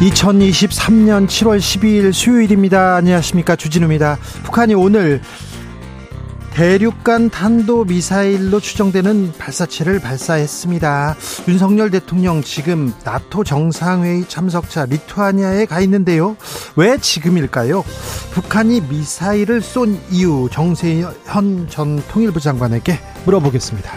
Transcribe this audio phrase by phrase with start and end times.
[0.00, 2.96] 2023년 7월 12일 수요일입니다.
[2.96, 3.56] 안녕하십니까.
[3.56, 4.18] 주진우입니다.
[4.44, 5.22] 북한이 오늘
[6.52, 11.16] 대륙간 탄도 미사일로 추정되는 발사체를 발사했습니다.
[11.48, 16.36] 윤석열 대통령 지금 나토 정상회의 참석차 리투아니아에 가 있는데요.
[16.76, 17.82] 왜 지금일까요?
[18.32, 23.90] 북한이 미사일을 쏜 이유 정세현 전 통일부 장관에게 물어보겠습니다.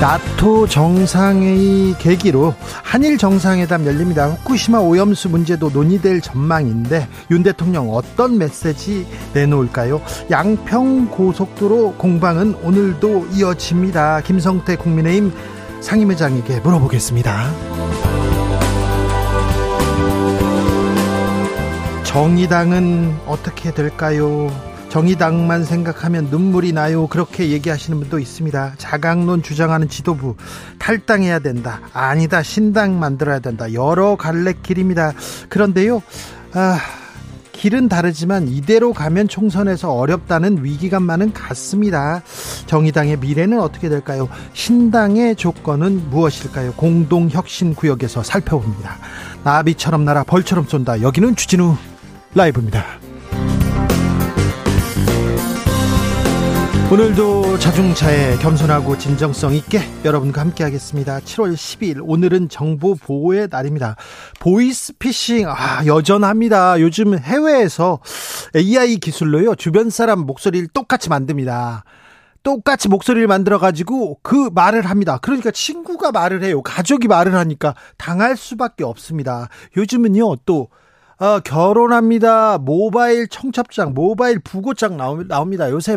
[0.00, 2.54] 나토 정상회의 계기로
[2.84, 4.28] 한일 정상회담 열립니다.
[4.28, 10.00] 후쿠시마 오염수 문제도 논의될 전망인데 윤 대통령 어떤 메시지 내놓을까요?
[10.30, 14.20] 양평 고속도로 공방은 오늘도 이어집니다.
[14.20, 15.32] 김성태 국민의힘
[15.80, 17.50] 상임회장에게 물어보겠습니다.
[22.04, 24.67] 정의당은 어떻게 될까요?
[24.88, 27.06] 정의당만 생각하면 눈물이 나요.
[27.08, 28.74] 그렇게 얘기하시는 분도 있습니다.
[28.78, 30.36] 자강론 주장하는 지도부
[30.78, 31.80] 탈당해야 된다.
[31.92, 32.42] 아니다.
[32.42, 33.72] 신당 만들어야 된다.
[33.74, 35.12] 여러 갈래 길입니다.
[35.50, 36.02] 그런데요.
[36.54, 36.78] 아,
[37.52, 42.22] 길은 다르지만 이대로 가면 총선에서 어렵다는 위기감만은 같습니다.
[42.66, 44.28] 정의당의 미래는 어떻게 될까요?
[44.52, 46.72] 신당의 조건은 무엇일까요?
[46.74, 48.96] 공동혁신 구역에서 살펴봅니다.
[49.44, 51.02] 나비처럼 날아 벌처럼 쏜다.
[51.02, 51.76] 여기는 주진우
[52.34, 52.84] 라이브입니다.
[56.90, 61.18] 오늘도 자중차에 겸손하고 진정성 있게 여러분과 함께 하겠습니다.
[61.18, 63.96] 7월 10일 오늘은 정보 보호의 날입니다.
[64.40, 66.80] 보이스피싱 아 여전합니다.
[66.80, 68.00] 요즘 해외에서
[68.56, 69.54] AI 기술로요.
[69.56, 71.84] 주변 사람 목소리를 똑같이 만듭니다.
[72.42, 75.18] 똑같이 목소리를 만들어 가지고 그 말을 합니다.
[75.20, 76.62] 그러니까 친구가 말을 해요.
[76.62, 79.50] 가족이 말을 하니까 당할 수밖에 없습니다.
[79.76, 80.36] 요즘은요.
[80.46, 80.68] 또
[81.20, 82.58] 어, 결혼합니다.
[82.58, 85.70] 모바일 청첩장, 모바일 부고장 나옵니다.
[85.70, 85.96] 요새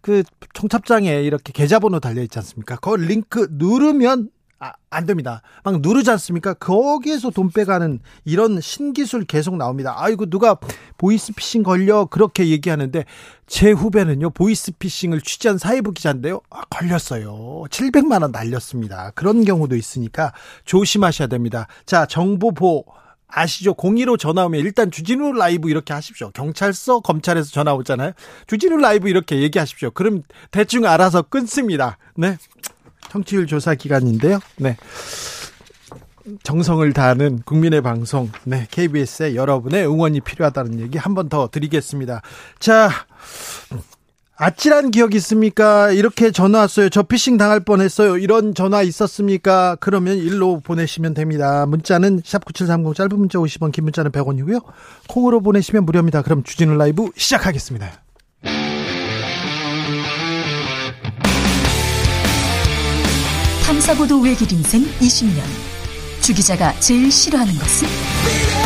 [0.00, 0.22] 그
[0.54, 2.76] 청첩장에 이렇게 계좌번호 달려 있지 않습니까?
[2.76, 5.42] 그 링크 누르면 아, 안 됩니다.
[5.64, 6.54] 막 누르지 않습니까?
[6.54, 9.94] 거기에서 돈 빼가는 이런 신기술 계속 나옵니다.
[9.98, 10.58] 아이고, 누가
[10.96, 13.04] 보이스피싱 걸려 그렇게 얘기하는데
[13.46, 16.40] 제 후배는요, 보이스피싱을 취재한 사회부 기자인데요.
[16.48, 17.64] 아, 걸렸어요.
[17.68, 19.10] 700만원 날렸습니다.
[19.14, 20.32] 그런 경우도 있으니까
[20.64, 21.66] 조심하셔야 됩니다.
[21.84, 22.86] 자, 정보보
[23.28, 23.74] 아시죠?
[23.74, 26.30] 02로 전화 오면 일단 주진우 라이브 이렇게 하십시오.
[26.30, 28.12] 경찰서, 검찰에서 전화 오잖아요.
[28.46, 29.90] 주진우 라이브 이렇게 얘기하십시오.
[29.90, 31.98] 그럼 대충 알아서 끊습니다.
[32.16, 32.38] 네.
[33.10, 34.38] 청취율 조사 기간인데요.
[34.56, 34.76] 네.
[36.42, 38.66] 정성을 다하는 국민의 방송, 네.
[38.70, 42.20] KBS에 여러분의 응원이 필요하다는 얘기 한 번 더 드리겠습니다.
[42.58, 42.90] 자,
[44.38, 45.90] 아찔한 기억 있습니까?
[45.90, 46.90] 이렇게 전화 왔어요.
[46.90, 48.18] 저 피싱 당할 뻔했어요.
[48.18, 49.76] 이런 전화 있었습니까?
[49.80, 51.64] 그러면 일로 보내시면 됩니다.
[51.66, 54.62] 문자는 샵 9730 짧은 문자 50원, 긴 문자는 100원이고요.
[55.08, 56.20] 콩으로 보내시면 무료입니다.
[56.20, 58.02] 그럼 주진우 라이브 시작하겠습니다.
[63.64, 65.40] 탐사보도 외길 인생 20년.
[66.20, 68.65] 주 기자가 제일 싫어하는 것은?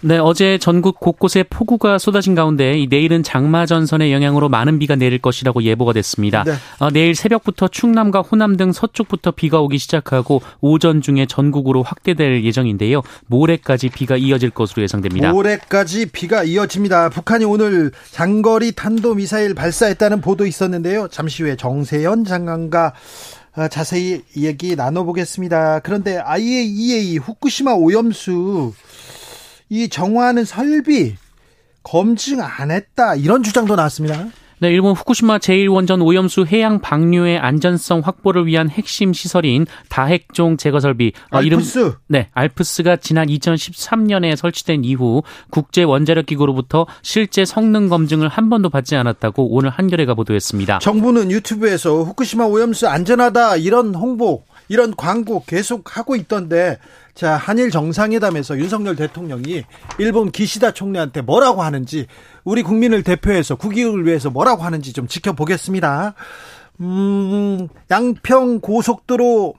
[0.00, 5.18] 네, 어제 전국 곳곳에 폭우가 쏟아진 가운데 이 내일은 장마 전선의 영향으로 많은 비가 내릴
[5.18, 6.44] 것이라고 예보가 됐습니다.
[6.44, 6.52] 네.
[6.78, 13.02] 어, 내일 새벽부터 충남과 호남 등 서쪽부터 비가 오기 시작하고 오전 중에 전국으로 확대될 예정인데요.
[13.26, 15.32] 모레까지 비가 이어질 것으로 예상됩니다.
[15.32, 17.08] 모레까지 비가 이어집니다.
[17.08, 21.08] 북한이 오늘 장거리 탄도 미사일 발사했다는 보도 있었는데요.
[21.08, 22.92] 잠시 후에 정세현 장관과
[23.56, 25.80] 어, 자세히 얘기 나눠보겠습니다.
[25.80, 28.74] 그런데 IAEA 후쿠시마 오염수
[29.68, 31.14] 이 정화하는 설비
[31.82, 34.26] 검증 안 했다 이런 주장도 나왔습니다.
[34.58, 41.12] 네, 일본 후쿠시마 제1원전 오염수 해양 방류의 안전성 확보를 위한 핵심 시설인 다핵종 제거 설비
[41.30, 41.78] 어, 알프스.
[41.78, 48.70] 이름 네, 알프스가 지난 2013년에 설치된 이후 국제 원자력 기구로부터 실제 성능 검증을 한 번도
[48.70, 50.78] 받지 않았다고 오늘 한겨레가 보도했습니다.
[50.78, 56.78] 정부는 유튜브에서 후쿠시마 오염수 안전하다 이런 홍보 이런 광고 계속 하고 있던데
[57.16, 59.64] 자, 한일 정상회담에서 윤석열 대통령이
[59.98, 62.06] 일본 기시다 총리한테 뭐라고 하는지
[62.44, 66.12] 우리 국민을 대표해서 국익을 위해서 뭐라고 하는지 좀 지켜보겠습니다.
[66.80, 69.54] 음, 양평 고속도로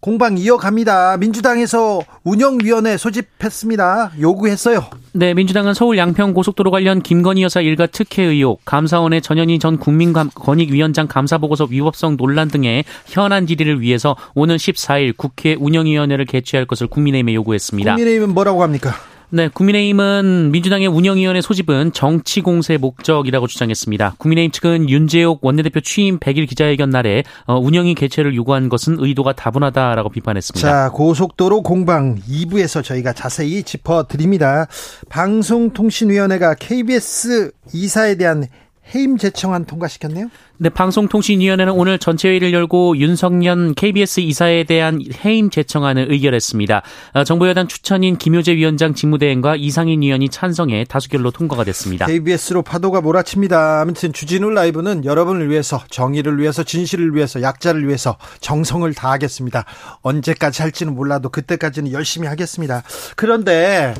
[0.00, 1.16] 공방 이어갑니다.
[1.16, 4.12] 민주당에서 운영위원회 소집했습니다.
[4.20, 4.84] 요구했어요.
[5.12, 11.08] 네, 민주당은 서울 양평 고속도로 관련 김건희 여사 일가 특혜 의혹, 감사원의 전현희 전 국민권익위원장
[11.08, 17.96] 감사보고서 위법성 논란 등의 현안 질의를 위해서 오는 14일 국회 운영위원회를 개최할 것을 국민의힘에 요구했습니다.
[17.96, 18.94] 국민의힘은 뭐라고 합니까?
[19.30, 24.14] 네, 국민의힘은 민주당의 운영위원회 소집은 정치 공세 목적이라고 주장했습니다.
[24.16, 30.08] 국민의힘 측은 윤재옥 원내대표 취임 100일 기자회견 날에 어, 운영위 개최를 요구한 것은 의도가 다분하다라고
[30.08, 30.66] 비판했습니다.
[30.66, 34.66] 자, 고속도로 공방 2부에서 저희가 자세히 짚어드립니다.
[35.10, 38.46] 방송통신위원회가 KBS 이사에 대한
[38.94, 40.28] 해임 재청안 통과시켰네요.
[40.58, 46.82] 네, 방송통신위원회는 오늘 전체회의를 열고 윤석열 KBS 이사에 대한 해임 재청안을 의결했습니다.
[47.14, 52.06] 어, 정부 여당 추천인 김효재 위원장 직무대행과 이상인 위원이 찬성해 다수결로 통과가 됐습니다.
[52.06, 53.80] KBS로 파도가 몰아칩니다.
[53.82, 59.64] 아무튼 주진우 라이브는 여러분을 위해서 정의를 위해서 진실을 위해서 약자를 위해서 정성을 다하겠습니다.
[60.02, 62.82] 언제까지 할지는 몰라도 그때까지는 열심히 하겠습니다.
[63.16, 63.94] 그런데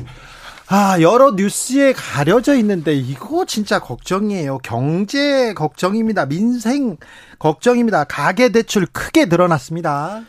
[0.71, 4.59] 아, 여러 뉴스에 가려져 있는데 이거 진짜 걱정이에요.
[4.59, 6.27] 경제 걱정입니다.
[6.27, 6.97] 민생
[7.39, 8.03] 걱정입니다.
[8.03, 10.21] 가계 대출 크게 늘어났습니다.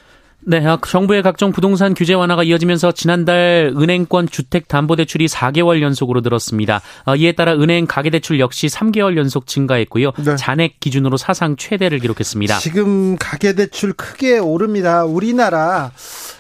[0.43, 6.81] 네, 아, 정부의 각종 부동산 규제 완화가 이어지면서 지난달 은행권 주택담보대출이 4개월 연속으로 늘었습니다.
[7.05, 10.13] 어, 이에 따라 은행 가계대출 역시 3개월 연속 증가했고요.
[10.25, 10.37] 네.
[10.37, 12.61] 잔액 기준으로 사상 최대를 기록했습니다.
[12.61, 15.05] 지금 가계대출 크게 오릅니다.
[15.05, 15.93] 우리나라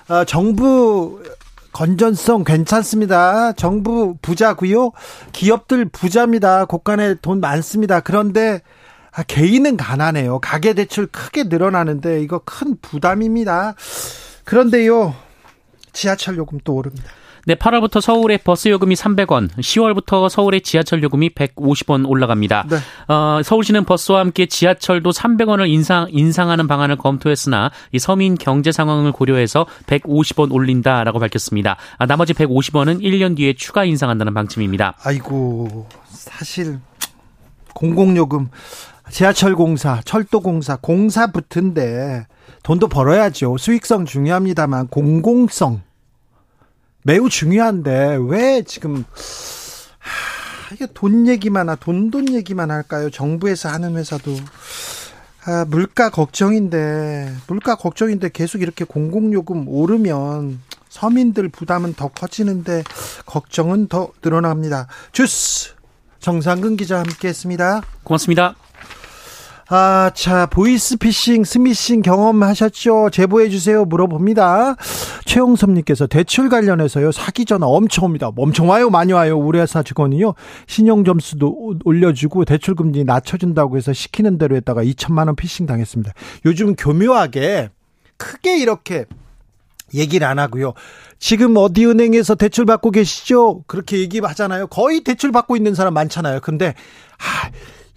[0.08, 1.20] 어, 정부
[1.72, 3.52] 건전성 괜찮습니다.
[3.52, 4.92] 정부 부자고요.
[5.32, 6.64] 기업들 부자입니다.
[6.64, 8.00] 곳간에 돈 많습니다.
[8.00, 8.60] 그런데
[9.12, 10.38] 아, 개인은 가난해요.
[10.40, 13.74] 가계 대출 크게 늘어나는데 이거 큰 부담입니다.
[14.44, 15.14] 그런데요.
[15.92, 17.10] 지하철 요금 또 오릅니다.
[17.46, 22.66] 네, 8월부터 서울의 버스 요금이 300원, 10월부터 서울의 지하철 요금이 150원 올라갑니다.
[22.68, 22.76] 네.
[23.12, 29.66] 어, 서울시는 버스와 함께 지하철도 300원을 인상 인상하는 방안을 검토했으나 이 서민 경제 상황을 고려해서
[29.86, 31.76] 150원 올린다라고 밝혔습니다.
[31.98, 34.94] 아, 나머지 150원은 1년 뒤에 추가 인상한다는 방침입니다.
[35.02, 36.78] 아이고, 사실
[37.74, 38.50] 공공요금
[39.10, 42.26] 지하철 공사, 철도 공사, 공사 붙은데
[42.62, 43.56] 돈도 벌어야죠.
[43.58, 45.82] 수익성 중요합니다만 공공성
[47.02, 49.04] 매우 중요한데 왜 지금
[49.98, 53.10] 하, 이게 돈 얘기만 하, 돈돈 얘기만 할까요?
[53.10, 54.36] 정부에서 하는 회사도
[55.46, 62.82] 아, 물가 걱정인데 물가 걱정인데 계속 이렇게 공공요금 오르면 서민들 부담은 더 커지는데
[63.24, 64.86] 걱정은 더 늘어납니다.
[65.12, 65.74] 주스
[66.18, 67.82] 정상근 기자 함께했습니다.
[68.04, 68.56] 고맙습니다.
[69.72, 73.10] 아, 자, 보이스피싱, 스미싱 경험하셨죠?
[73.12, 73.84] 제보해주세요.
[73.84, 74.74] 물어봅니다.
[75.26, 78.32] 최용섭님께서 대출 관련해서요, 사기 전화 엄청 옵니다.
[78.36, 79.38] 엄청 와요, 많이 와요.
[79.38, 80.34] 우리 회사 직원이요.
[80.66, 86.14] 신용점수도 올려주고 대출금리 낮춰준다고 해서 시키는 대로 했다가 2천만원 피싱 당했습니다.
[86.46, 87.68] 요즘 교묘하게
[88.16, 89.04] 크게 이렇게
[89.94, 90.74] 얘기를 안 하고요.
[91.20, 93.62] 지금 어디 은행에서 대출 받고 계시죠?
[93.68, 94.66] 그렇게 얘기하잖아요.
[94.66, 96.40] 거의 대출 받고 있는 사람 많잖아요.
[96.40, 96.74] 근데,
[97.18, 97.50] 아,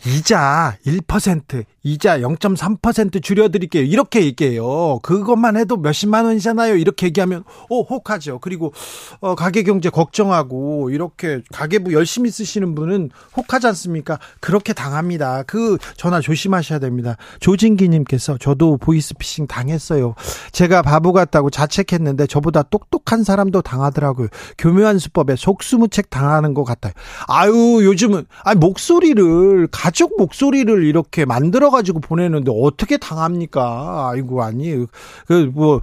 [0.05, 3.83] 이자 1%, 이자 0.3% 줄여드릴게요.
[3.83, 4.99] 이렇게 얘기해요.
[4.99, 6.75] 그것만 해도 몇십만 원이잖아요.
[6.75, 8.39] 이렇게 얘기하면, 오, 혹하죠.
[8.39, 8.73] 그리고,
[9.21, 14.19] 어, 가계경제 걱정하고, 이렇게 가계부 열심히 쓰시는 분은 혹하지 않습니까?
[14.41, 15.43] 그렇게 당합니다.
[15.43, 17.15] 그 전화 조심하셔야 됩니다.
[17.39, 20.15] 조진기님께서 저도 보이스피싱 당했어요.
[20.51, 24.27] 제가 바보 같다고 자책했는데 저보다 똑똑한 사람도 당하더라고요.
[24.57, 26.93] 교묘한 수법에 속수무책 당하는 것 같아요.
[27.27, 34.09] 아유, 요즘은, 아 목소리를 가 가족 목소리를 이렇게 만들어 가지고 보내는데 어떻게 당합니까?
[34.11, 34.87] 아이고 아니
[35.27, 35.81] 그뭐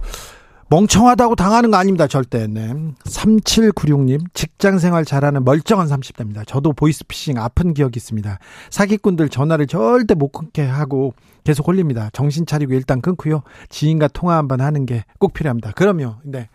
[0.69, 2.07] 멍청하다고 당하는 거 아닙니다.
[2.07, 2.45] 절대.
[2.47, 2.73] 네.
[3.05, 6.45] 3796님, 직장 생활 잘하는 멀쩡한 30대입니다.
[6.45, 8.37] 저도 보이스피싱 아픈 기억이 있습니다.
[8.69, 11.13] 사기꾼들 전화를 절대 못 끊게 하고
[11.45, 12.09] 계속 홀립니다.
[12.11, 13.43] 정신 차리고 일단 끊고요.
[13.69, 15.71] 지인과 통화 한번 하는 게 꼭 필요합니다.
[15.71, 16.15] 그럼요.
[16.23, 16.49] 네.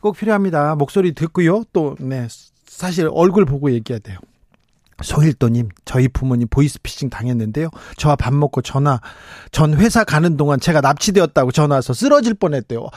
[0.00, 0.76] 꼭 필요합니다.
[0.76, 1.64] 목소리 듣고요.
[1.74, 2.26] 또, 네.
[2.66, 4.18] 사실 얼굴 보고 얘기해야 돼요.
[5.02, 7.68] 소일도님, 저희 부모님 보이스피싱 당했는데요.
[7.96, 9.00] 저와 밥 먹고 전화,
[9.50, 12.88] 전 회사 가는 동안 제가 납치되었다고 전화 와서 쓰러질 뻔했대요.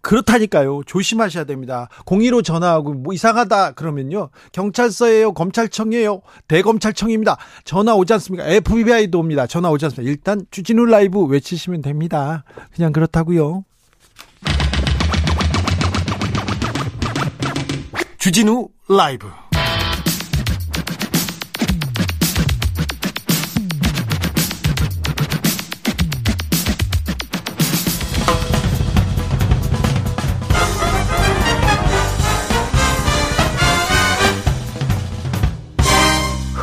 [0.00, 0.82] 그렇다니까요.
[0.86, 1.88] 조심하셔야 됩니다.
[2.04, 4.28] 02로 전화하고 뭐 이상하다 그러면요.
[4.52, 7.38] 경찰서예요, 검찰청이에요, 대검찰청입니다.
[7.64, 8.46] 전화 오지 않습니까?
[8.46, 9.46] FBI도 옵니다.
[9.46, 10.10] 전화 오지 않습니다.
[10.10, 12.44] 일단 주진우 라이브 외치시면 됩니다.
[12.74, 13.64] 그냥 그렇다고요.
[18.18, 19.26] 주진우 라이브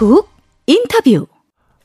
[0.01, 0.27] 훅
[0.65, 1.27] 인터뷰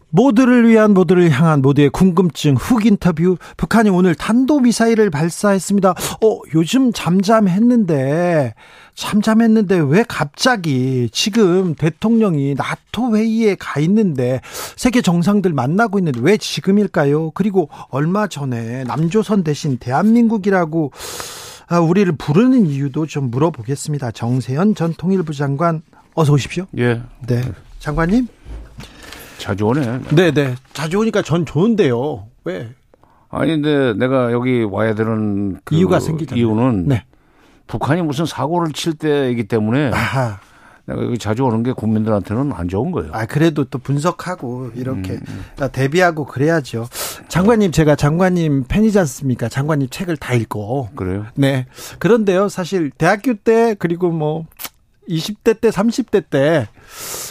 [0.08, 5.90] 모두를 위한 모두를 향한 모두의 궁금증 훅 인터뷰 북한이 오늘 탄도미사일을 발사했습니다.
[5.90, 8.54] 어, 요즘 잠잠했는데
[8.94, 14.40] 잠잠했는데 왜 갑자기 지금 대통령이 나토 회의에 가 있는데
[14.76, 17.32] 세계 정상들 만나고 있는데 왜 지금일까요?
[17.32, 20.92] 그리고 얼마 전에 남조선 대신 대한민국이라고
[21.68, 24.12] 아, 우리를 부르는 이유도 좀 물어보겠습니다.
[24.12, 25.82] 정세현 전 통일부 장관
[26.14, 26.64] 어서 오십시오.
[26.78, 27.02] 예.
[27.26, 27.42] 네.
[27.78, 28.26] 장관님?
[29.38, 30.00] 자주 오네.
[30.12, 30.54] 네, 네.
[30.72, 32.26] 자주 오니까 전 좋은데요.
[32.44, 32.68] 왜?
[33.28, 36.44] 아니, 근데 내가 여기 와야 되는 그 이유가 생기잖아요.
[36.44, 37.04] 이유는 네.
[37.66, 40.38] 북한이 무슨 사고를 칠 때이기 때문에 아하.
[40.86, 43.10] 내가 여기 자주 오는 게 국민들한테는 안 좋은 거예요.
[43.12, 46.88] 아, 그래도 또 분석하고 이렇게 음, 대비하고 그래야죠.
[47.28, 49.48] 장관님, 제가 장관님 팬이지 않습니까?
[49.48, 50.90] 장관님 책을 다 읽고.
[50.94, 51.26] 그래요?
[51.34, 51.66] 네.
[51.98, 54.46] 그런데요, 사실 대학교 때 그리고 뭐
[55.08, 56.68] 20대 때, 30대 때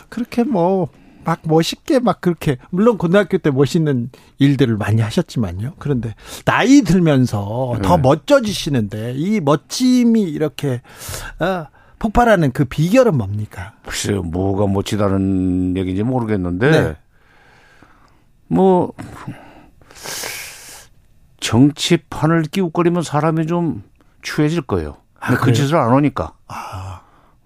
[0.10, 0.90] 그렇게 뭐
[1.26, 5.74] 막 멋있게 막 그렇게 물론 고등학교 때 멋있는 일들을 많이 하셨지만요.
[5.80, 6.14] 그런데
[6.46, 8.02] 나이 들면서 더 네.
[8.02, 10.82] 멋져지시는데 이 멋짐이 이렇게
[11.40, 11.68] 아,
[11.98, 13.74] 폭발하는 그 비결은 뭡니까?
[13.84, 16.96] 글쎄요, 뭐가 멋지다는 얘기인지 모르겠는데, 네.
[18.48, 18.92] 뭐,
[21.40, 23.82] 정치판을 끼우거리면 사람이 좀
[24.22, 24.98] 추해질 거예요.
[25.20, 25.54] 근데 그?
[25.54, 26.34] 짓을 안 하니까.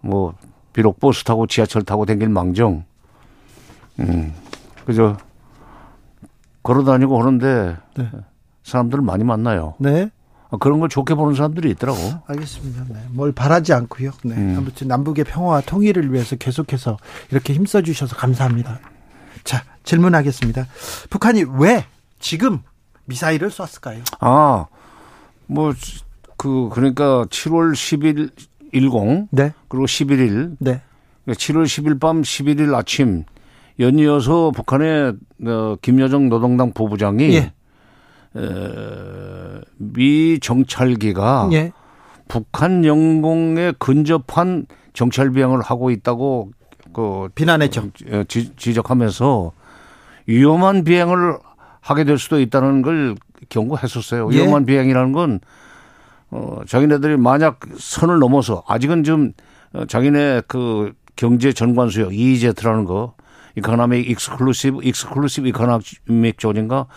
[0.02, 0.34] 뭐,
[0.74, 2.84] 비록 버스 타고 지하철 타고 댕길 망정,
[4.00, 4.34] 음,
[4.86, 5.18] 그저,
[6.64, 8.12] 걸어 다니고 하는데, 네.
[8.64, 9.76] 사람들 많이 만나요.
[9.80, 10.10] 네.
[10.52, 12.00] 아, 그런 걸 좋게 보는 사람들이 있더라고.
[12.28, 12.86] 알겠습니다.
[12.90, 13.06] 네.
[13.12, 14.12] 뭘 바라지 않고요.
[14.24, 14.36] 네.
[14.36, 14.56] 음.
[14.58, 16.98] 아무튼 남북의 평화와 통일을 위해서 계속해서
[17.32, 18.80] 이렇게 힘써 주셔서 감사합니다.
[19.44, 20.66] 자, 질문하겠습니다.
[21.10, 21.86] 북한이 왜
[22.20, 22.62] 지금
[23.06, 24.04] 미사일을 쐈을까요?
[24.20, 24.66] 아,
[25.46, 25.74] 뭐,
[26.38, 28.32] 그, 그러니까 7월 10일
[28.74, 29.54] 10, 네.
[29.68, 30.82] 그리고 11일, 네.
[31.28, 33.24] 7월 10일 밤 11일 아침
[33.80, 35.14] 연이어서 북한의
[35.46, 37.54] 어, 김여정 노동당 부부장이 예.
[38.36, 41.72] 에, 미 정찰기가 예.
[42.28, 46.52] 북한 영공에 근접한 정찰 비행을 하고 있다고
[46.94, 47.90] 그 비난했죠.
[48.12, 49.52] 어, 지, 지적하면서
[50.28, 51.38] 위험한 비행을
[51.82, 53.16] 하게 될 수도 있다는 걸
[53.48, 54.30] 경고했었어요.
[54.34, 54.38] 예.
[54.38, 55.40] 위험한 비행이라는 건
[56.32, 59.34] 어, 자기네들이 만약 선을 넘어서 아직은 좀
[59.74, 63.16] 어, 자기네 그 경제 전관 수역 EEZ라는 거
[63.58, 66.88] economic exclusive exclusive economic zone인가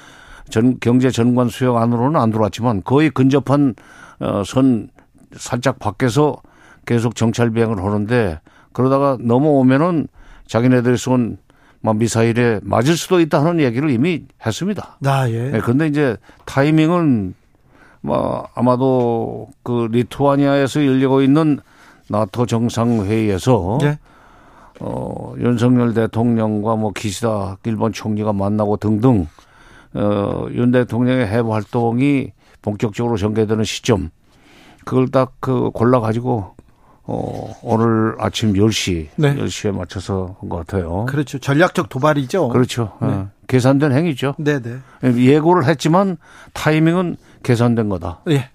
[0.50, 3.74] 전 경제 전관 수역 안으로는 안 들어왔지만 거의 근접한
[4.20, 4.88] 어, 선
[5.36, 6.36] 살짝 밖에서
[6.84, 8.40] 계속 정찰 비행을 하는데
[8.72, 10.08] 그러다가 넘어오면은
[10.46, 14.98] 자기네들이 쏜막 미사일에 맞을 수도 있다는 얘기를 이미 했습니다.
[15.04, 15.50] 아, 예.
[15.50, 17.34] 네, 근데 이제 타이밍은
[18.02, 21.60] 뭐 아마도 그 리투아니아에서 열리고 있는
[22.08, 23.98] 나토 정상회의에서 예.
[24.80, 29.26] 어, 윤석열 대통령과 뭐 기시다 일본 총리가 만나고 등등
[29.94, 32.32] 어, 윤 대통령의 해외 활동이
[32.62, 34.10] 본격적으로 전개되는 시점
[34.84, 36.54] 그걸 딱 그 골라 가지고
[37.04, 39.34] 어, 오늘 아침 10시 네.
[39.36, 41.04] 10시에 맞춰서 한 것 같아요.
[41.06, 41.38] 그렇죠.
[41.38, 42.48] 전략적 도발이죠.
[42.48, 42.92] 그렇죠.
[43.00, 43.08] 네.
[43.08, 44.34] 어, 계산된 행위죠.
[44.38, 44.78] 네, 네.
[45.02, 46.16] 예고를 했지만
[46.52, 48.20] 타이밍은 계산된 거다.
[48.30, 48.48] 예.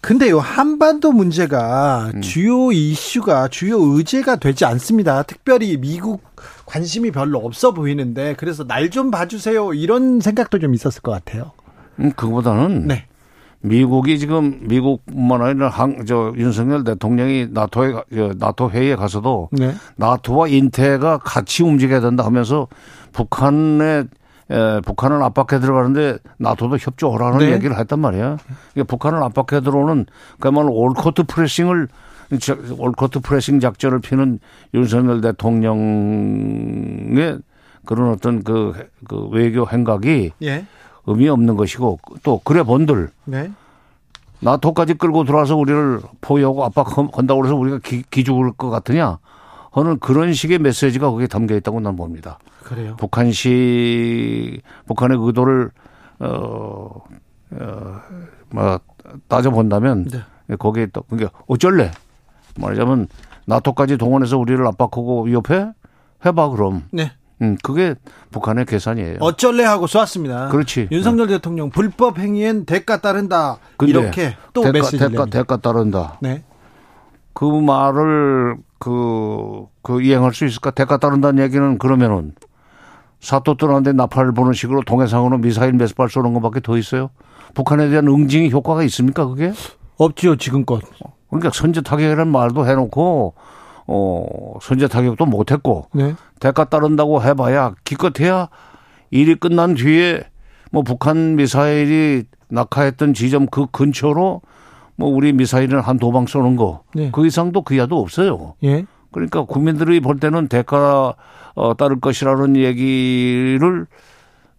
[0.00, 2.22] 근데요, 한반도 문제가 음.
[2.22, 5.22] 주요 이슈가 주요 의제가 되지 않습니다.
[5.24, 6.22] 특별히 미국
[6.64, 9.74] 관심이 별로 없어 보이는데, 그래서 날 좀 봐주세요.
[9.74, 11.52] 이런 생각도 좀 있었을 것 같아요.
[11.98, 13.04] 음, 그거보다는 네.
[13.60, 17.92] 미국이 지금 미국뿐만 아니라 한, 저 윤석열 대통령이 나토에
[18.38, 19.74] 나토 회의에 가서도 네.
[19.96, 22.68] 나토와 인태가 같이 움직여야 된다 하면서
[23.12, 24.04] 북한에
[24.50, 27.52] 에, 북한을 압박해 들어가는데 나토도 협조하라는 네.
[27.52, 28.36] 얘기를 했단 말이야.
[28.72, 30.06] 그러니까 북한을 압박해 들어오는
[30.40, 31.88] 그야말로 올코트 프레싱을
[32.40, 34.40] 저- 올코트 프레싱 작전을 피는
[34.74, 37.38] 윤석열 대통령의
[37.86, 38.72] 그런 어떤 그,
[39.08, 40.66] 그 외교 행각이 예.
[41.06, 43.50] 의미 없는 것이고 또 그래 본들 네.
[44.40, 49.18] 나토까지 끌고 들어와서 우리를 포위하고 압박한다고 해서 우리가 기, 기죽을 것 같으냐
[49.70, 52.38] 하는 그런 식의 메시지가 거기에 담겨 있다고 난 봅니다.
[52.64, 52.96] 그래요.
[52.96, 55.70] 북한시 북한의 의도를
[56.18, 57.02] 어,
[57.52, 58.80] 어뭐
[59.28, 60.56] 따져 본다면 네.
[60.56, 61.90] 거기에 또 그러니까 어쩔래
[62.58, 63.08] 말하자면
[63.46, 65.70] 나토까지 동원해서 우리를 압박하고 위협해
[66.24, 66.84] 해봐 그럼.
[66.92, 67.12] 네.
[67.42, 67.94] 음, 그게
[68.32, 69.16] 북한의 계산이에요.
[69.20, 70.48] 어쩔래 하고 쏘았습니다.
[70.48, 70.88] 그렇지.
[70.92, 71.34] 윤석열 네.
[71.34, 73.58] 대통령 불법 행위엔 대가 따른다.
[73.80, 76.18] 이렇게 또 대가, 메시지를 대가, 대가 따른다.
[76.20, 76.44] 네.
[77.32, 80.70] 그 말을 그, 그 이행할 수 있을까?
[80.72, 82.34] 대가 따른다는 얘기는 그러면은
[83.20, 87.10] 사또 떠나는데 나팔을 보는 식으로 동해상으로 미사일 몇 발 쏘는 것밖에 더 있어요?
[87.54, 89.52] 북한에 대한 응징이 효과가 있습니까, 그게?
[89.98, 90.80] 없지요, 지금껏.
[91.28, 93.34] 그러니까 선제 타격이라는 말도 해놓고
[93.86, 96.14] 어, 선제 타격도 못했고 네.
[96.40, 98.48] 대가 따른다고 해봐야 기껏해야
[99.10, 100.22] 일이 끝난 뒤에
[100.72, 104.40] 뭐 북한 미사일이 낙하했던 지점 그 근처로
[105.00, 106.82] 뭐 우리 미사일을 한 도방 쏘는 거.
[106.94, 107.08] 네.
[107.10, 108.54] 그 이상도 그야도 없어요.
[108.62, 108.84] 예.
[109.12, 111.14] 그러니까 국민들이 볼 때는 대가
[111.54, 113.86] 어, 따를 것이라는 얘기를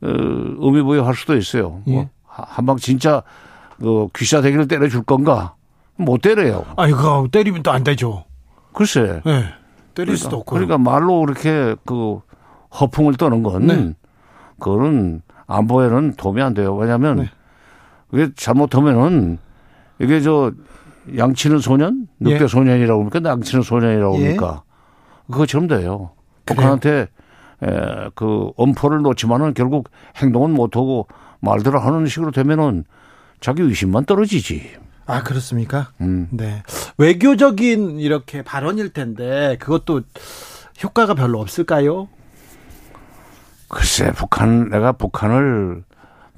[0.01, 1.81] 어, 의미 부여할 수도 있어요.
[1.87, 1.91] 예.
[1.93, 3.21] 뭐 한방 진짜
[3.79, 5.53] 그 귀사 대기를 때려줄 건가?
[5.95, 6.65] 못 때려요.
[6.75, 8.23] 그 때리면 또 안 되죠.
[8.73, 9.21] 글쎄.
[9.23, 9.43] 네.
[9.93, 10.55] 때릴 그러니까, 수도 없고.
[10.55, 12.19] 그러니까 말로 그렇게 그
[12.79, 13.93] 허풍을 떠는 건 네.
[14.59, 16.75] 그거는 안보에는 도움이 안 돼요.
[16.75, 17.29] 왜냐하면 네.
[18.09, 19.37] 그게 잘못하면은
[20.01, 20.51] 이게 저
[21.17, 22.47] 양치는 소년, 늑대 예.
[22.47, 23.29] 소년이라고 합니까?
[23.29, 24.23] 양치는 소년이라고 예.
[24.23, 24.63] 합니까?
[25.31, 26.11] 그것처럼 돼요.
[26.45, 27.07] 북한한테
[27.63, 31.07] 에, 그 엄포를 놓지만은 결국 행동은 못하고
[31.39, 32.83] 말들을 하는 식으로 되면은
[33.39, 34.71] 자기 의심만 떨어지지.
[35.05, 35.91] 아 그렇습니까?
[36.01, 36.27] 음.
[36.31, 36.63] 네
[36.97, 40.01] 외교적인 이렇게 발언일 텐데 그것도
[40.83, 42.07] 효과가 별로 없을까요?
[43.67, 45.83] 글쎄 북한 내가 북한을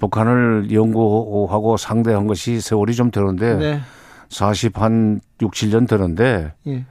[0.04, 3.80] 북한을 연구하고 상대한 것이 세월이 좀 되는데 네.
[4.28, 6.86] 40한 6, 7년 되는데 예.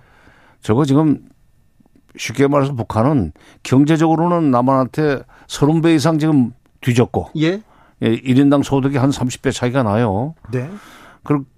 [0.63, 1.19] 저거 지금
[2.17, 3.33] 쉽게 말해서 북한은
[3.65, 7.61] 경제적으로는 남한한테 30배 이상 지금 뒤졌고 예.
[8.01, 10.35] 예 1인당 소득이 한 30배 차이가 나요.
[10.51, 10.71] 네.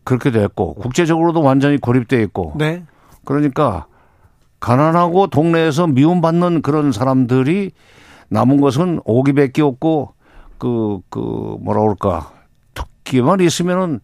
[0.02, 2.82] 그렇게 됐고 국제적으로도 완전히 고립돼 있고 네.
[3.24, 3.86] 그러니까
[4.58, 7.70] 가난하고 동네에서 미움받는 그런 사람들이
[8.28, 10.13] 남은 것은 오기밖에 없고
[10.64, 11.18] 그, 그,
[11.60, 12.32] 뭐라 그럴까.
[12.72, 14.00] 특기만 있으면은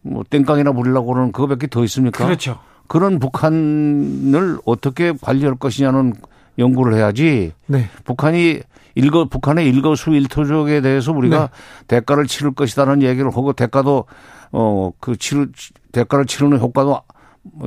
[0.00, 2.24] 뭐 땡깡이나 부리려고 그러는 그거밖에 더 있습니까?
[2.24, 2.60] 그렇죠.
[2.86, 6.12] 그런 북한을 어떻게 관리할 것이냐는
[6.56, 7.52] 연구를 해야지.
[7.66, 7.88] 네.
[8.04, 8.60] 북한이
[8.94, 11.48] 일거 북한의 일거수일투족에 대해서 우리가 네.
[11.88, 14.04] 대가를 치를 것이다는 얘기를 하고 대가도
[14.52, 15.48] 어그 치를
[15.90, 17.00] 대가를 치르는 효과도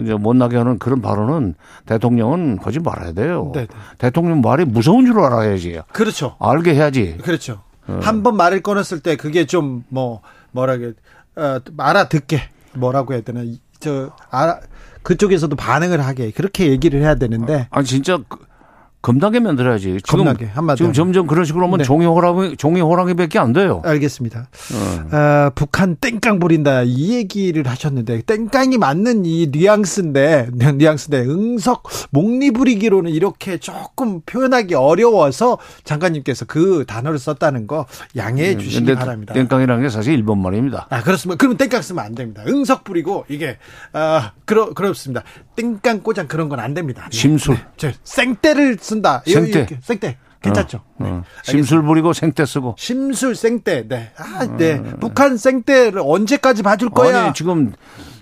[0.01, 3.51] 이제 못 나게 하는 그런 발언은 대통령은 하지 말아야 돼요.
[3.53, 3.67] 네네.
[3.67, 3.75] 네.
[3.97, 5.81] 대통령 말이 무서운 줄 알아야지.
[5.91, 6.37] 그렇죠.
[6.39, 7.17] 알게 해야지.
[7.17, 7.66] 그렇죠.
[7.87, 7.99] 어.
[8.01, 10.21] 한번 말을 꺼냈을 때 그게 좀 뭐
[10.51, 10.93] 뭐라게
[11.35, 12.41] 어, 알아듣게
[12.73, 13.41] 뭐라고 해야 되나
[13.79, 14.59] 저 알아
[15.03, 17.67] 그쪽에서도 반응을 하게 그렇게 얘기를 해야 되는데.
[17.69, 18.39] 아 진짜 그
[19.07, 19.99] 겁나게 만들어야지.
[20.03, 21.85] 지금, 겁나게 한마디 지금 점점 그런 식으로 하면 네.
[21.85, 23.81] 종이 호랑이 종이 호랑이밖에 안 돼요.
[23.85, 24.49] 알겠습니다.
[24.73, 25.15] 어.
[25.15, 33.11] 어, 북한 땡깡 부린다 이 얘기를 하셨는데 땡깡이 맞는 이 뉘앙스인데 뉘앙스인데 응석 목리 부리기로는
[33.11, 37.85] 이렇게 조금 표현하기 어려워서 장관님께서 그 단어를 썼다는 거
[38.17, 39.33] 양해해 네, 주시기 바랍니다.
[39.33, 40.87] 땡깡이라는 게 사실 일본 말입니다.
[40.89, 41.37] 아 그렇습니다.
[41.37, 42.43] 그러면 땡깡 쓰면 안 됩니다.
[42.45, 43.57] 응석 부리고 이게
[43.93, 45.23] 아 그러 그렇습니다.
[45.55, 47.07] 땡깡 꼬장 그런 건 안 됩니다.
[47.11, 47.15] 네.
[47.17, 47.57] 심술.
[47.77, 47.93] 네.
[48.03, 49.21] 생떼를 쓴 다.
[49.25, 49.67] 생떼.
[49.81, 50.17] 생떼.
[50.41, 50.77] 괜찮죠.
[50.77, 51.03] 어, 어.
[51.03, 51.51] 네.
[51.51, 52.75] 심술 부리고 생떼 쓰고.
[52.77, 53.87] 심술 생떼.
[53.87, 54.11] 네.
[54.17, 54.73] 아, 네.
[54.73, 54.83] 어.
[54.99, 57.25] 북한 생떼를 언제까지 봐줄 거야?
[57.25, 57.73] 아니, 지금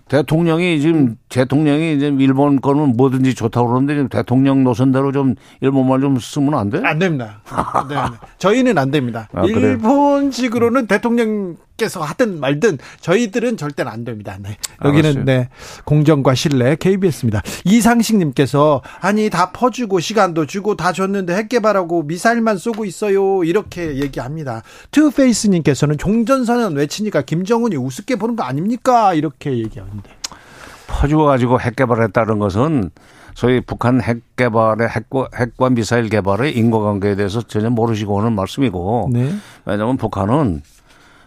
[0.08, 6.20] 대통령이 지금 대통령이 이제 일본 거는 뭐든지 좋다고 그러는데 지금 대통령 노선대로 좀 일본말 좀
[6.20, 6.80] 쓰면 안 돼?
[6.84, 7.42] 안 됩니다.
[7.90, 8.02] 네, 네.
[8.38, 9.28] 저희는 안 됩니다.
[9.34, 14.38] 아, 일본식으로는 대통령 께서 하든 말든 저희들은 절대는 안 됩니다.
[14.40, 14.58] 네.
[14.84, 15.26] 여기는 알았어요.
[15.26, 15.50] 네
[15.86, 17.42] 공정과 신뢰 KBS입니다.
[17.66, 24.62] 이상식님께서 아니 다 퍼주고 시간도 주고 다 줬는데 핵 개발하고 미사일만 쏘고 있어요 이렇게 얘기합니다.
[24.92, 29.96] 투페이스님께서는 종전선언 외치니까 김정은이 우습게 보는 거 아닙니까 이렇게 얘기합니다.
[29.96, 30.10] 있는데.
[30.88, 32.92] 퍼주어 가지고 핵 개발했다는 것은
[33.34, 39.34] 소위 북한 핵 개발의 핵과, 핵과 미사일 개발의 인과관계에 대해서 전혀 모르시고 오는 말씀이고 네.
[39.66, 40.62] 왜냐하면 북한은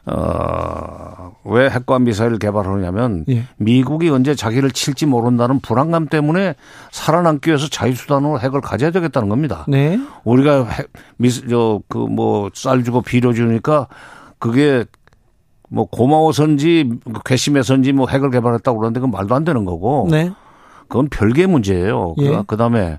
[0.07, 3.45] 어, 왜 핵과 미사일 개발하느냐면 예.
[3.57, 6.55] 미국이 언제 자기를 칠지 모른다는 불안감 때문에
[6.91, 9.65] 살아남기 위해서 자유수단으로 핵을 가져야 되겠다는 겁니다.
[9.69, 9.99] 네.
[10.25, 13.89] 우리가 핵, 미, 저, 그 뭐 쌀 주고 비료 주니까
[14.39, 14.85] 그게
[15.69, 16.91] 뭐 고마워서인지
[17.27, 20.09] 괘씸해서인지 뭐 핵을 개발했다고 그러는데 그건 말도 안 되는 거고.
[20.11, 20.31] 네.
[20.89, 22.15] 그건 별개의 문제예요.
[22.21, 22.43] 예.
[22.47, 22.99] 그 다음에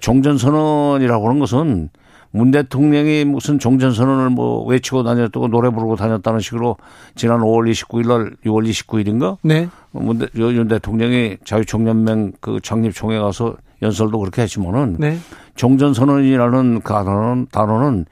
[0.00, 1.90] 종전선언이라고 하는 것은
[2.32, 6.76] 문 대통령이 무슨 종전선언을 뭐 외치고 다녔다고 노래 부르고 다녔다는 식으로
[7.14, 9.36] 지난 5월 29일 날 6월 29일인가?
[9.42, 9.68] 네.
[9.90, 15.18] 문, 대, 윤 대통령이 자유총연맹 그 창립총회 가서 연설도 그렇게 했지만은 네.
[15.56, 18.06] 종전선언이라는 그 단어는, 단어는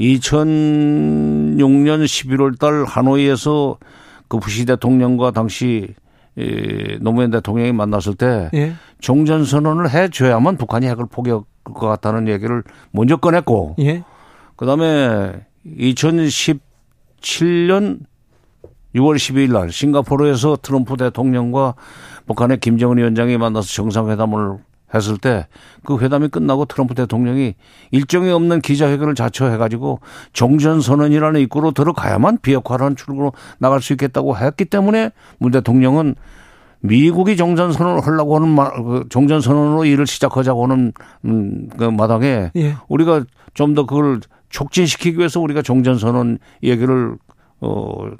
[0.00, 3.76] 2006년 11월 달 하노이에서
[4.28, 5.94] 그 부시 대통령과 당시
[6.36, 8.74] 이 노무현 대통령이 만났을 때 예.
[9.00, 11.40] 종전 선언을 해줘야만 북한이 핵을 포기할
[11.74, 14.02] 것 같다는 얘기를 먼저 꺼냈고 예.
[14.56, 18.00] 그다음에 2017년
[18.94, 21.74] 6월 12일 날 싱가포르에서 트럼프 대통령과
[22.26, 24.58] 북한의 김정은 위원장이 만나서 정상회담을
[24.94, 25.46] 했을 때
[25.84, 27.54] 그 회담이 끝나고 트럼프 대통령이
[27.92, 30.00] 일정이 없는 기자회견을 자처해가지고
[30.34, 36.14] 종전선언이라는 입구로 들어가야만 비핵화라는 출구로 나갈 수 있겠다고 했기 때문에 문 대통령은
[36.80, 40.92] 미국이 종전선언을 하려고 하는 그 종전선언으로 일을 시작하자고 하는
[41.24, 42.76] 음, 그 마당에 예.
[42.88, 47.16] 우리가 좀 더 그걸 촉진시키기 위해서 우리가 종전선언 얘기를
[47.60, 48.10] 어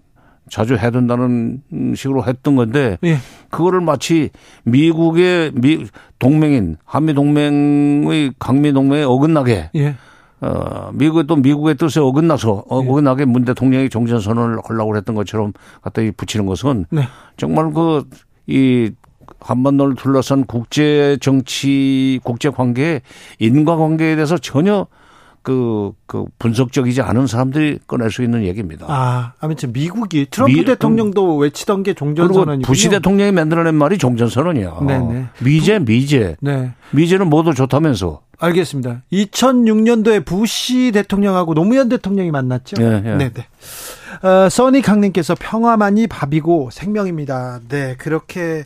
[0.51, 1.63] 자주 해둔다는
[1.95, 3.19] 식으로 했던 건데 예.
[3.51, 4.31] 그거를 마치
[4.65, 5.87] 미국의 미
[6.19, 9.95] 동맹인 한미 동맹의 강미 동맹에 어긋나게 예.
[10.41, 12.89] 어 미국의 또 미국의 뜻에 어긋나서 어, 예.
[12.89, 17.03] 어긋나게 문 대통령이 종전 선언을 하려고 했던 것처럼 갖다 붙이는 것은 네.
[17.37, 18.05] 정말 그
[18.49, 18.91] 이
[19.41, 23.03] 한반도를 둘러싼 국제 정치 국제 관계
[23.39, 24.87] 인과 관계에 대해서 전혀
[25.43, 28.85] 그, 그 분석적이지 않은 사람들이 꺼낼 수 있는 얘기입니다.
[28.89, 34.81] 아, 아무튼 미국이 트럼프 미, 대통령도 외치던 게 종전선언이고 부시 대통령이 만들어낸 말이 종전선언이야.
[34.87, 35.27] 네네.
[35.43, 36.37] 미제, 미제.
[36.41, 36.73] 네.
[36.91, 38.21] 미제는 모두 좋다면서.
[38.39, 39.03] 알겠습니다.
[39.11, 42.77] 2006년도에 부시 대통령하고 노무현 대통령이 만났죠.
[42.77, 43.17] 네, 네.
[43.17, 43.47] 네.
[44.23, 47.61] 어, 써니 강님께서 평화만이 밥이고 생명입니다.
[47.69, 48.65] 네, 그렇게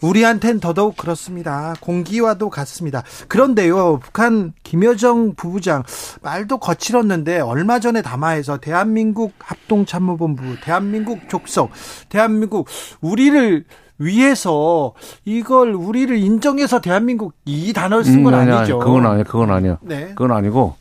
[0.00, 1.74] 우리한텐 더더욱 그렇습니다.
[1.80, 3.02] 공기와도 같습니다.
[3.28, 5.82] 그런데요, 북한 김여정 부부장
[6.22, 11.70] 말도 거칠었는데 얼마 전에 담화에서 대한민국 합동참모본부, 대한민국 족속,
[12.08, 12.68] 대한민국
[13.00, 13.64] 우리를
[13.98, 14.92] 위해서
[15.24, 18.78] 이걸 우리를 인정해서 대한민국 이 단어를 쓴건 음, 아니죠.
[18.78, 19.24] 그건 아니에요.
[19.24, 19.78] 그건 아니에요.
[19.80, 20.08] 네.
[20.08, 20.74] 그건 아니고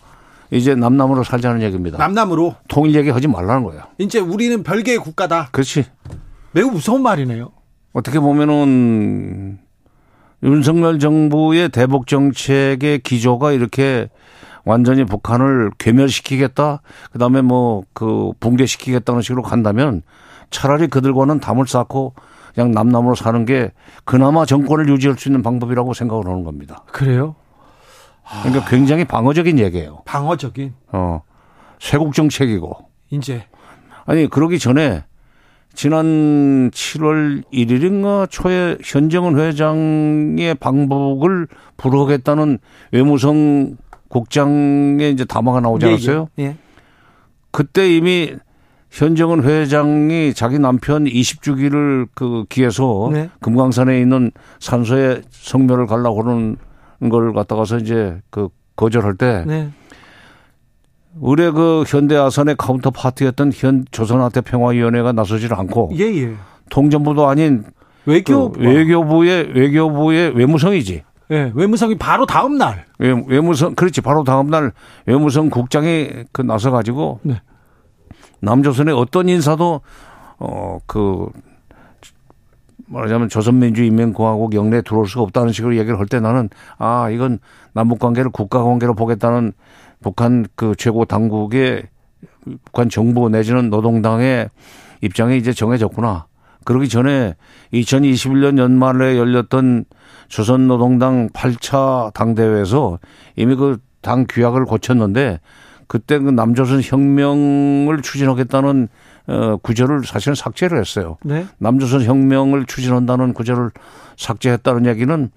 [0.51, 1.97] 이제 남남으로 살자는 얘기입니다.
[1.97, 3.83] 남남으로 통일 얘기 하지 말라는 거예요.
[3.97, 5.49] 이제 우리는 별개의 국가다.
[5.51, 5.85] 그렇지.
[6.51, 7.51] 매우 무서운 말이네요.
[7.93, 9.59] 어떻게 보면은
[10.43, 14.09] 윤석열 정부의 대북 정책의 기조가 이렇게
[14.63, 16.81] 완전히 북한을 괴멸시키겠다.
[17.11, 20.01] 그다음에 뭐 그 붕괴시키겠다는 식으로 간다면
[20.51, 22.13] 차라리 그들과는 담을 쌓고
[22.53, 23.71] 그냥 남남으로 사는 게
[24.05, 26.83] 그나마 정권을 유지할 수 있는 방법이라고 생각을 하는 겁니다.
[26.91, 27.35] 그래요?
[28.43, 30.01] 그러니까 굉장히 방어적인 얘기예요.
[30.05, 30.73] 방어적인.
[30.91, 31.21] 어.
[31.79, 32.89] 쇄국 정책이고.
[33.11, 33.45] 이제
[34.05, 35.03] 아니 그러기 전에
[35.73, 42.59] 지난 7월 1일인가 초에 현정은 회장의 방북을 불허하겠다는
[42.91, 45.85] 외무성 국장의 이제 담화가 나오지.
[45.85, 46.29] 않았어요?
[46.39, 46.55] 예, 예.
[47.51, 48.33] 그때 이미
[48.89, 53.29] 현정은 회장이 자기 남편 20주기를 그 기해서 네.
[53.41, 56.55] 금강산에 있는 산소에 성묘를 가려고 하는
[57.09, 59.69] 걸 갖다가서 이제 그 거절할 때 네.
[61.21, 66.33] 의뢰 그 현대아산의 counterpart였던 현 조선아태 평화위원회가 나서질 않고 예, 예.
[66.69, 67.63] 통전부도 아닌
[68.05, 71.03] 외교 그 외교부의 외교부의 외무성이지.
[71.31, 72.85] 예, 외무성이 바로 다음 날.
[72.99, 74.73] 외, 외무성 그렇지 바로 다음 날
[75.05, 77.41] 외무성 국장이 그 나서 가지고 네.
[78.41, 79.81] 남조선의 어떤 인사도
[80.37, 81.29] 어그
[82.87, 87.39] 말하자면 조선민주인민공화국 영내에 들어올 수가 없다는 식으로 얘기를 할 때 나는 아 이건
[87.73, 89.53] 남북 관계를 국가 관계로 보겠다는
[90.01, 91.83] 북한 그 최고 당국의
[92.65, 94.49] 북한 정부 내지는 노동당의
[95.01, 96.27] 입장이 이제 정해졌구나.
[96.63, 97.35] 그러기 전에
[97.73, 99.85] 2021년 연말에 열렸던
[100.27, 102.99] 조선노동당 8차 당대회에서
[103.35, 105.39] 이미 그 당 규약을 고쳤는데
[105.87, 108.87] 그때 그 남조선 혁명을 추진하겠다는
[109.27, 111.17] 어 구절을 사실은 삭제를 했어요.
[111.23, 111.47] 네?
[111.57, 113.71] 남조선 혁명을 추진한다는 구절을
[114.17, 115.29] 삭제했다는 얘기는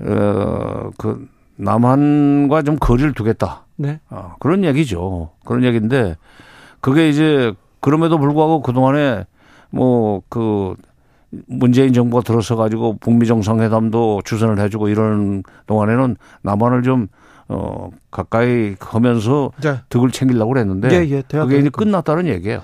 [0.00, 3.66] 어 그 남한과 좀 거리를 두겠다.
[3.76, 4.00] 네.
[4.08, 5.30] 어, 그런 얘기죠.
[5.44, 6.16] 그런 얘기인데
[6.80, 9.26] 그게 이제 그럼에도 불구하고 그동안에
[9.70, 10.74] 뭐그
[11.46, 17.08] 문재인 정부가 들어서 가지고 북미 정상회담도 주선을 해주고 이런 동안에는 남한을 좀
[17.48, 19.80] 어, 가까이 하면서 네.
[19.90, 22.62] 득을 챙기려고 그랬는데 예, 예, 그게 이제 끝났다는 얘기예요.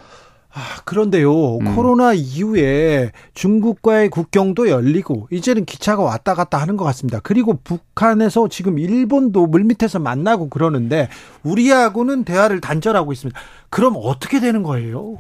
[0.57, 1.59] 아, 그런데요.
[1.59, 1.75] 음.
[1.77, 7.21] 코로나 이후에 중국과의 국경도 열리고 이제는 기차가 왔다 갔다 하는 것 같습니다.
[7.23, 11.11] 그리고 북한에서 지금 일본도 물밑에서 만나고 그러는데
[11.43, 13.39] 우리하고는 대화를 단절하고 있습니다.
[13.69, 15.19] 그럼 어떻게 되는 거예요?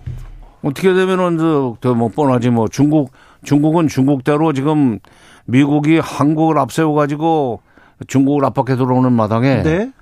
[0.62, 1.37] 어떻게 되면은
[1.83, 3.12] 저 뭐 뻔하지 뭐 중국
[3.44, 4.99] 중국은 중국대로 지금
[5.44, 7.61] 미국이 한국을 앞세워 가지고
[8.07, 9.92] 중국을 압박해 들어오는 마당에 네?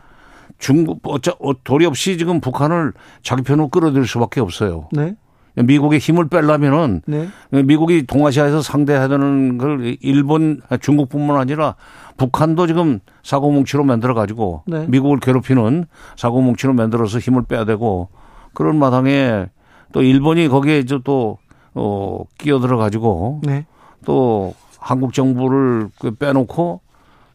[0.58, 2.92] 중국 어차 어, 도리 없이 지금 북한을
[3.22, 4.88] 자기 편으로 끌어들일 수밖에 없어요.
[4.92, 5.16] 네?
[5.56, 7.28] 미국의 힘을 빼려면은 네.
[7.50, 11.76] 미국이 동아시아에서 상대해야 되는 걸 일본, 중국뿐만 아니라
[12.16, 14.86] 북한도 지금 사고뭉치로 만들어 가지고 네.
[14.88, 15.86] 미국을 괴롭히는
[16.16, 18.08] 사고뭉치로 만들어서 힘을 빼야 되고
[18.52, 19.46] 그런 마당에
[19.92, 21.38] 또 일본이 거기에 이제 또
[21.74, 23.66] 어 끼어들어 가지고 네.
[24.04, 26.80] 또 한국 정부를 그 빼놓고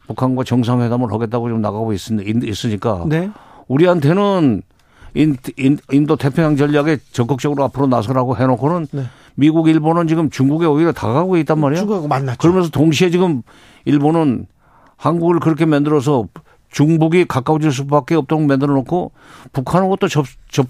[0.06, 3.30] 북한과 정상회담을 하겠다고 지금 나가고 있, 으니까 네.
[3.68, 4.62] 우리한테는
[5.14, 9.04] 인, 인, 인 도 태평양 전략에 적극적으로 앞으로 나서라고 해놓고는 네.
[9.34, 11.80] 미국, 일본은 지금 중국에 오히려 다가가고 있단 말이에요.
[11.80, 12.38] 중국하고 만났죠.
[12.38, 13.42] 그러면서 동시에 지금
[13.84, 14.46] 일본은
[14.96, 16.26] 한국을 그렇게 만들어서
[16.70, 19.12] 중국이 가까워질 수밖에 없도록 만들어 놓고
[19.52, 20.66] 북한하고 또 접, 접,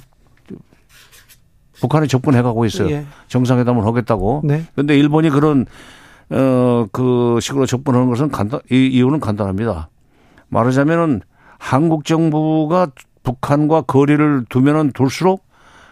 [1.80, 2.90] 북한에 접근해 가고 있어요.
[2.90, 3.06] 예.
[3.28, 4.42] 정상회담을 하겠다고.
[4.44, 4.64] 네.
[4.74, 5.66] 근데 일본이 그런
[6.30, 9.88] 어, 그 식으로 접근하는 것은 간단, 이 이유는 간단합니다.
[10.48, 11.22] 말하자면은
[11.58, 12.88] 한국 정부가
[13.22, 15.44] 북한과 거리를 두면은 둘수록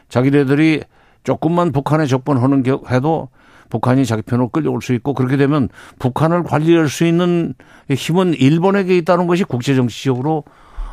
[0.08, 0.82] 자기네들이
[1.24, 3.28] 조금만 북한에 접근하는 해도
[3.68, 7.54] 북한이 자기 편으로 끌려올 수 있고 그렇게 되면 북한을 관리할 수 있는
[7.90, 10.44] 힘은 일본에게 있다는 것이 국제 정치적으로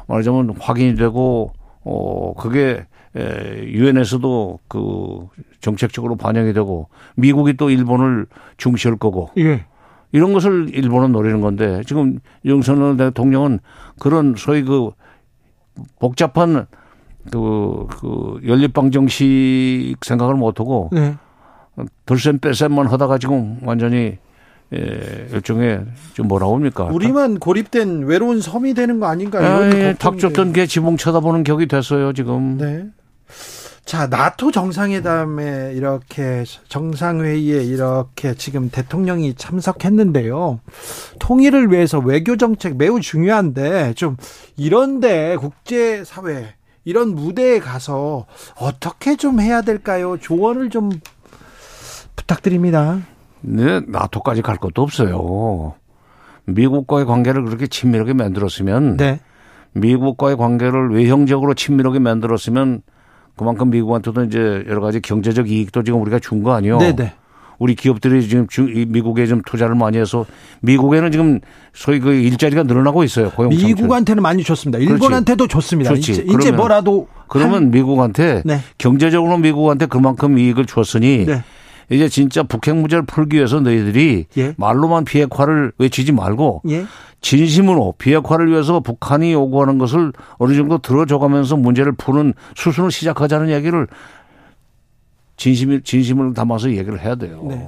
[0.07, 5.27] 말하자면 확인이 되고 어 그게 유엔에서도 그
[5.61, 8.25] 정책적으로 반영이 되고 미국이 또 일본을
[8.57, 9.65] 중시할 거고 예.
[10.11, 13.59] 이런 것을 일본은 노리는 건데 지금 윤석열 대통령은
[13.99, 14.91] 그런 소위 그
[15.99, 16.67] 복잡한
[17.31, 21.15] 그, 그 연립방 정식 생각을 못하고 네.
[22.05, 24.17] 덜셈 뺄셈만 하다가 지금 완전히
[24.73, 26.85] 예, 일종의 좀 뭐라 합니까?
[26.85, 29.71] 우리만 고립된 외로운 섬이 되는 거 아닌가요?
[29.71, 32.57] 예, 닭 줬던 게 지붕 쳐다보는 격이 됐어요 지금.
[32.57, 32.85] 네.
[33.85, 40.59] 자, 나토 정상회담에 이렇게 정상회의에 이렇게 지금 대통령이 참석했는데요.
[41.19, 44.17] 통일을 위해서 외교 정책 매우 중요한데 좀
[44.57, 50.17] 이런데 국제 사회 이런 무대에 가서 어떻게 좀 해야 될까요?
[50.19, 50.89] 조언을 좀
[52.15, 53.01] 부탁드립니다.
[53.41, 55.75] 네, 나토까지 갈 것도 없어요.
[56.45, 59.19] 미국과의 관계를 그렇게 친밀하게 만들었으면 네.
[59.73, 62.81] 미국과의 관계를 외형적으로 친밀하게 만들었으면
[63.35, 66.77] 그만큼 미국한테도 이제 여러 가지 경제적 이익도 지금 우리가 준 거 아니요?
[66.77, 67.13] 네네.
[67.57, 68.47] 우리 기업들이 지금
[68.89, 70.25] 미국에 좀 투자를 많이 해서
[70.59, 71.39] 미국에는 지금
[71.73, 73.31] 소위 그 일자리가 늘어나고 있어요.
[73.31, 74.77] 고용 미국한테는 많이 줬습니다.
[74.79, 75.91] 일본한테도 좋습니다.
[75.91, 76.11] 그렇지.
[76.11, 77.71] 이제, 이제 뭐라도 그러면 한...
[77.71, 78.59] 미국한테 네.
[78.77, 81.43] 경제적으로 미국한테 그만큼 이익을 줬으니 네.
[81.89, 84.53] 이제 진짜 북핵 문제를 풀기 위해서 너희들이 예.
[84.57, 86.85] 말로만 비핵화를 외치지 말고 예.
[87.21, 93.87] 진심으로 비핵화를 위해서 북한이 요구하는 것을 어느 정도 들어줘가면서 문제를 푸는 수순을 시작하자는 얘기를
[95.37, 97.43] 진심 진심을 담아서 얘기를 해야 돼요.
[97.49, 97.67] 네.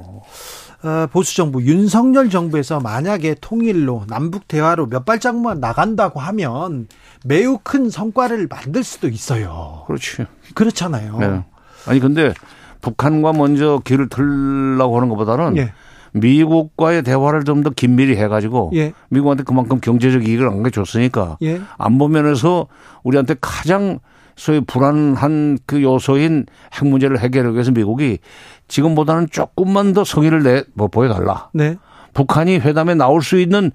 [0.83, 6.87] 어, 보수 정부 윤석열 정부에서 만약에 통일로 남북 대화로 몇 발짝만 나간다고 하면
[7.25, 9.83] 매우 큰 성과를 만들 수도 있어요.
[9.87, 10.25] 그렇지.
[10.53, 11.17] 그렇잖아요.
[11.17, 11.43] 네.
[11.87, 12.33] 아니 근데
[12.81, 15.73] 북한과 먼저 길을 틀라고 하는 것보다는 예.
[16.13, 18.93] 미국과의 대화를 좀 더 긴밀히 해가지고 예.
[19.09, 21.61] 미국한테 그만큼 경제적 이익을 안겨줬으니까 예.
[21.77, 22.67] 안보 면에서
[23.03, 23.99] 우리한테 가장
[24.35, 28.19] 소위 불안한 그 요소인 핵 문제를 해결하기 위해서 미국이
[28.67, 31.49] 지금보다는 조금만 더 성의를 내, 뭐 보여달라.
[31.53, 31.77] 네.
[32.13, 33.71] 북한이 회담에 나올 수 있는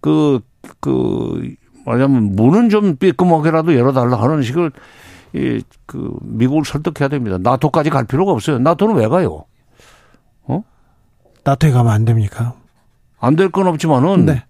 [0.00, 0.40] 그,
[0.80, 4.72] 그, 말하자면 문은 좀 삐끔하게라도 열어달라 하는 식을
[5.36, 7.38] 이, 그, 미국을 설득해야 됩니다.
[7.40, 8.58] 나토까지 갈 필요가 없어요.
[8.58, 9.44] 나토는 왜 가요?
[10.44, 10.62] 어?
[11.44, 12.54] 나토에 가면 안 됩니까?
[13.18, 14.26] 안 될 건 없지만은.
[14.26, 14.44] 네.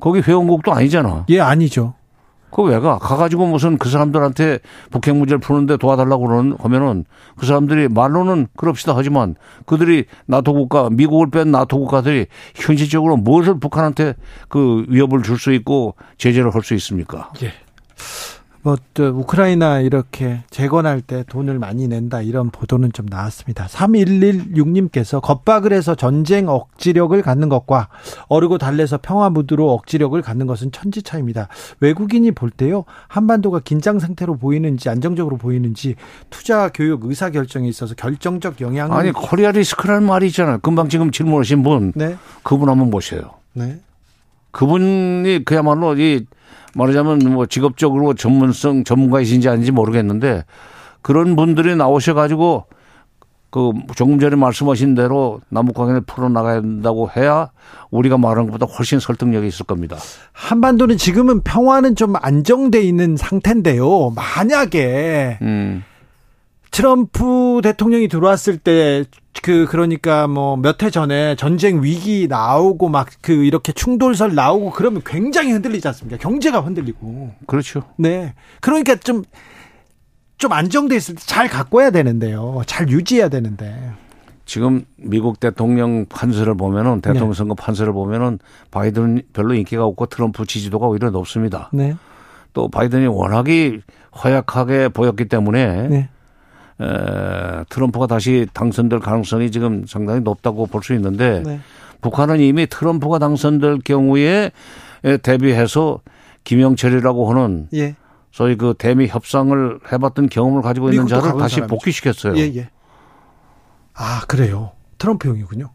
[0.00, 1.26] 거기 회원국도 아니잖아.
[1.28, 1.94] 예, 아니죠.
[2.50, 2.98] 그거 왜 가?
[2.98, 4.58] 가가지고 무슨 그 사람들한테
[4.90, 7.04] 북핵 문제를 푸는데 도와달라고 그러는, 하면은
[7.36, 14.14] 그 사람들이 말로는 그럽시다 하지만 그들이 나토 국가, 미국을 뺀 나토 국가들이 현실적으로 무엇을 북한한테
[14.48, 17.30] 그 위협을 줄 수 있고 제재를 할 수 있습니까?
[17.42, 17.52] 예.
[18.62, 23.66] 뭐 또 우크라이나 이렇게 재건할 때 돈을 많이 낸다 이런 보도는 좀 나왔습니다.
[23.66, 27.88] 3116님께서 겁박을 해서 전쟁 억지력을 갖는 것과
[28.28, 31.48] 어르고 달래서 평화 무드로 억지력을 갖는 것은 천지 차입니다.
[31.80, 35.94] 외국인이 볼 때요 한반도가 긴장 상태로 보이는지 안정적으로 보이는지
[36.28, 40.58] 투자 교육 의사 결정에 있어서 결정적 영향을 아니 코리아 리스크라는 말이 있잖아요.
[40.58, 42.16] 금방 지금 질문하신 분 네.
[42.42, 43.30] 그분 한번 보세요.
[43.54, 43.80] 네.
[44.52, 46.24] 그분이 그야말로 이
[46.74, 50.44] 말하자면 뭐 직업적으로 전문성 전문가이신지 아닌지 모르겠는데
[51.02, 52.66] 그런 분들이 나오셔가지고
[53.50, 57.50] 그 조금 전에 말씀하신 대로 남북 관계를 풀어나가야 된다고 해야
[57.90, 59.98] 우리가 말하는 것보다 훨씬 설득력이 있을 겁니다.
[60.32, 64.14] 한반도는 지금은 평화는 좀 안정돼 있는 상태인데요.
[64.16, 65.84] 만약에 음.
[66.72, 69.04] 트럼프 대통령이 들어왔을 때
[69.42, 75.02] 그 그러니까 뭐 몇 해 전에 전쟁 위기 나오고 막 그 이렇게 충돌설 나오고 그러면
[75.04, 76.18] 굉장히 흔들리지 않습니까?
[76.18, 77.30] 경제가 흔들리고.
[77.46, 77.82] 그렇죠.
[77.96, 78.34] 네.
[78.60, 79.22] 그러니까 좀
[80.38, 82.62] 좀 안정돼 있을 때 잘 가꿔야 되는데요.
[82.66, 83.92] 잘 유지해야 되는데.
[84.44, 87.34] 지금 미국 대통령 판세를 보면은 대통령 네.
[87.34, 88.40] 선거 판세를 보면은
[88.72, 91.70] 바이든 별로 인기가 없고 트럼프 지지도가 오히려 높습니다.
[91.72, 91.94] 네.
[92.54, 93.80] 또 바이든이 워낙에
[94.22, 96.08] 허약하게 보였기 때문에 네.
[96.82, 101.60] 에, 트럼프가 다시 당선될 가능성이 지금 상당히 높다고 볼 수 있는데 네.
[102.00, 104.50] 북한은 이미 트럼프가 당선될 경우에
[105.22, 106.00] 대비해서
[106.44, 107.94] 김영철이라고 하는 예.
[108.32, 111.66] 소위 그 대미 협상을 해봤던 경험을 가지고 있는 자를 다시 사람이죠.
[111.68, 112.36] 복귀시켰어요.
[112.38, 112.70] 예, 예.
[113.94, 114.72] 아 그래요.
[114.98, 115.70] 트럼프형이군요.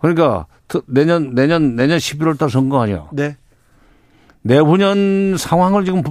[0.00, 0.46] 그러니까
[0.86, 3.06] 내년 내년 내년 11월 달 선거 아니야.
[3.12, 3.36] 네.
[4.42, 6.02] 내후년 상황을 지금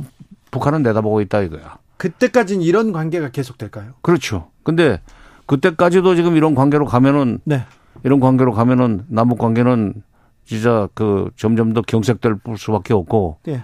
[0.51, 1.77] 북한은 내다보고 있다 이거야.
[1.97, 3.93] 그때까지는 이런 관계가 계속 될까요?
[4.01, 4.49] 그렇죠.
[4.63, 5.01] 근데
[5.45, 7.65] 그때까지도 지금 이런 관계로 가면은 네.
[8.03, 10.03] 이런 관계로 가면은 남북 관계는
[10.45, 13.63] 진짜 그 점점 더 경색될 수밖에 없고 네.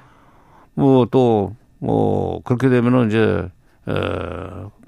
[0.74, 3.50] 뭐또뭐 뭐 그렇게 되면은 이제
[3.88, 3.94] 에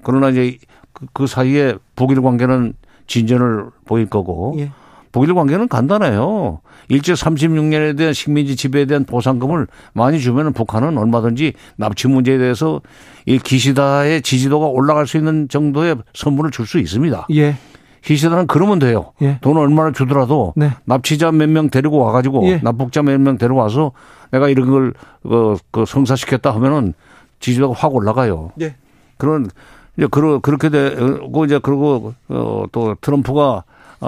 [0.02, 0.58] 그러나 이제
[0.92, 2.74] 그, 그 사이에 북일 관계는
[3.06, 4.72] 진전을 보일 거고 예.
[5.16, 6.60] 북일 관계는 간단해요.
[6.88, 12.82] 일제 36년에 대한 식민지 지배에 대한 보상금을 많이 주면은 북한은 얼마든지 납치 문제에 대해서
[13.24, 17.28] 이 기시다의 지지도가 올라갈 수 있는 정도의 선물을 줄 수 있습니다.
[17.34, 17.56] 예.
[18.02, 19.12] 기시다는 그러면 돼요.
[19.22, 19.38] 예.
[19.40, 20.72] 돈을 얼마나 주더라도 네.
[20.84, 22.60] 납치자 몇 명 데리고 와가지고 예.
[22.62, 23.92] 납북자 몇 명 데리고 와서
[24.32, 26.92] 내가 이런 걸 그, 그 성사시켰다 하면은
[27.40, 28.50] 지지도가 확 올라가요.
[28.60, 28.74] 예.
[29.16, 29.48] 그런
[29.96, 33.64] 이제 그러 그렇게 되고 이제 그리고 어또 트럼프가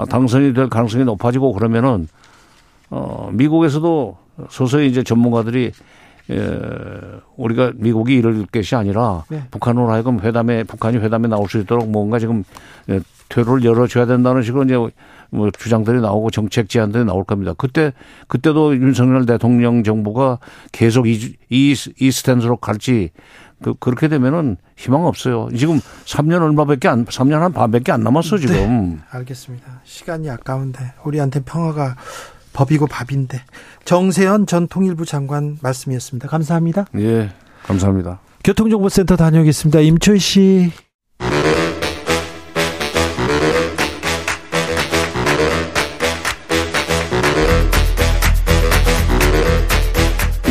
[0.09, 2.07] 당선이 될 가능성이 높아지고 그러면은
[2.89, 4.17] 어 미국에서도
[4.49, 5.71] 서서히 이제 전문가들이
[6.31, 6.59] 예,
[7.37, 9.43] 우리가 미국이 이럴 것이 아니라 네.
[9.49, 12.43] 북한으로 하여금 회담에 북한이 회담에 나올 수 있도록 뭔가 지금
[12.89, 12.99] 예,
[13.29, 14.75] 퇴로를 열어줘야 된다는 식으로 이제
[15.31, 17.53] 뭐 주장들이 나오고 정책 제안들이 나올 겁니다.
[17.57, 17.93] 그때
[18.27, 20.39] 그때도 윤석열 대통령 정부가
[20.71, 23.11] 계속 이, 이, 이 스탠스로 갈지
[23.61, 25.49] 그, 그렇게 되면은 희망 없어요.
[25.55, 28.55] 지금 3년 얼마밖에 안, 3년 한 반밖에 안 남았어, 지금.
[28.55, 29.81] 네, 알겠습니다.
[29.83, 31.95] 시간이 아까운데, 우리한테 평화가
[32.53, 33.41] 법이고 밥인데.
[33.85, 36.27] 정세현 전 통일부 장관 말씀이었습니다.
[36.27, 36.85] 감사합니다.
[36.97, 37.29] 예,
[37.63, 38.19] 감사합니다.
[38.43, 39.79] 교통정보센터 다녀오겠습니다.
[39.81, 40.71] 임초희 씨.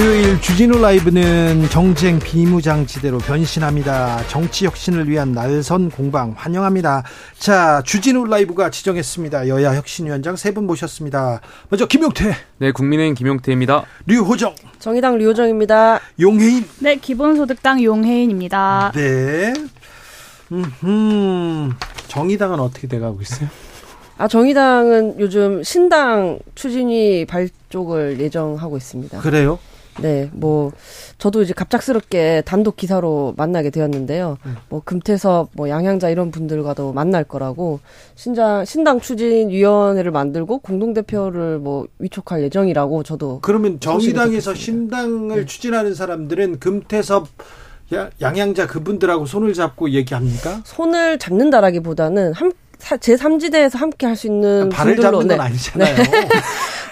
[0.00, 4.26] 수요일 주진우 라이브는 정쟁 비무장지대로 변신합니다.
[4.28, 7.02] 정치 혁신을 위한 날선 공방 환영합니다.
[7.38, 9.48] 자, 주진우 라이브가 지정했습니다.
[9.48, 11.42] 여야 혁신위원장 세 분 모셨습니다.
[11.68, 12.34] 먼저 김용태.
[12.56, 13.84] 네, 국민의힘 김용태입니다.
[14.06, 14.54] 류호정.
[14.78, 16.00] 정의당 류호정입니다.
[16.18, 16.64] 용혜인.
[16.78, 18.92] 네, 기본소득당 용혜인입니다.
[18.94, 19.52] 네.
[20.50, 21.74] 음,
[22.08, 23.50] 정의당은 어떻게 돼가고 있어요?
[24.16, 29.18] 아, 정의당은 요즘 신당 추진위 발족을 예정하고 있습니다.
[29.20, 29.58] 그래요?
[30.00, 30.72] 네, 뭐
[31.18, 34.38] 저도 이제 갑작스럽게 단독 기사로 만나게 되었는데요.
[34.46, 34.56] 음.
[34.68, 37.80] 뭐 금태섭, 뭐 양향자 이런 분들과도 만날 거라고
[38.14, 45.44] 신장 신당 추진 위원회를 만들고 공동 대표를 뭐 위촉할 예정이라고 저도 그러면 정의당에서 신당을 네.
[45.46, 47.28] 추진하는 사람들은 금태섭
[48.20, 50.60] 양향자 그분들하고 손을 잡고 얘기합니까?
[50.64, 55.44] 손을 잡는다라기보다는 한 제3지대에서 함께 할 수 있는 발을 분들로 잡는 건 네.
[55.44, 55.96] 아니잖아요.
[55.96, 56.28] 네.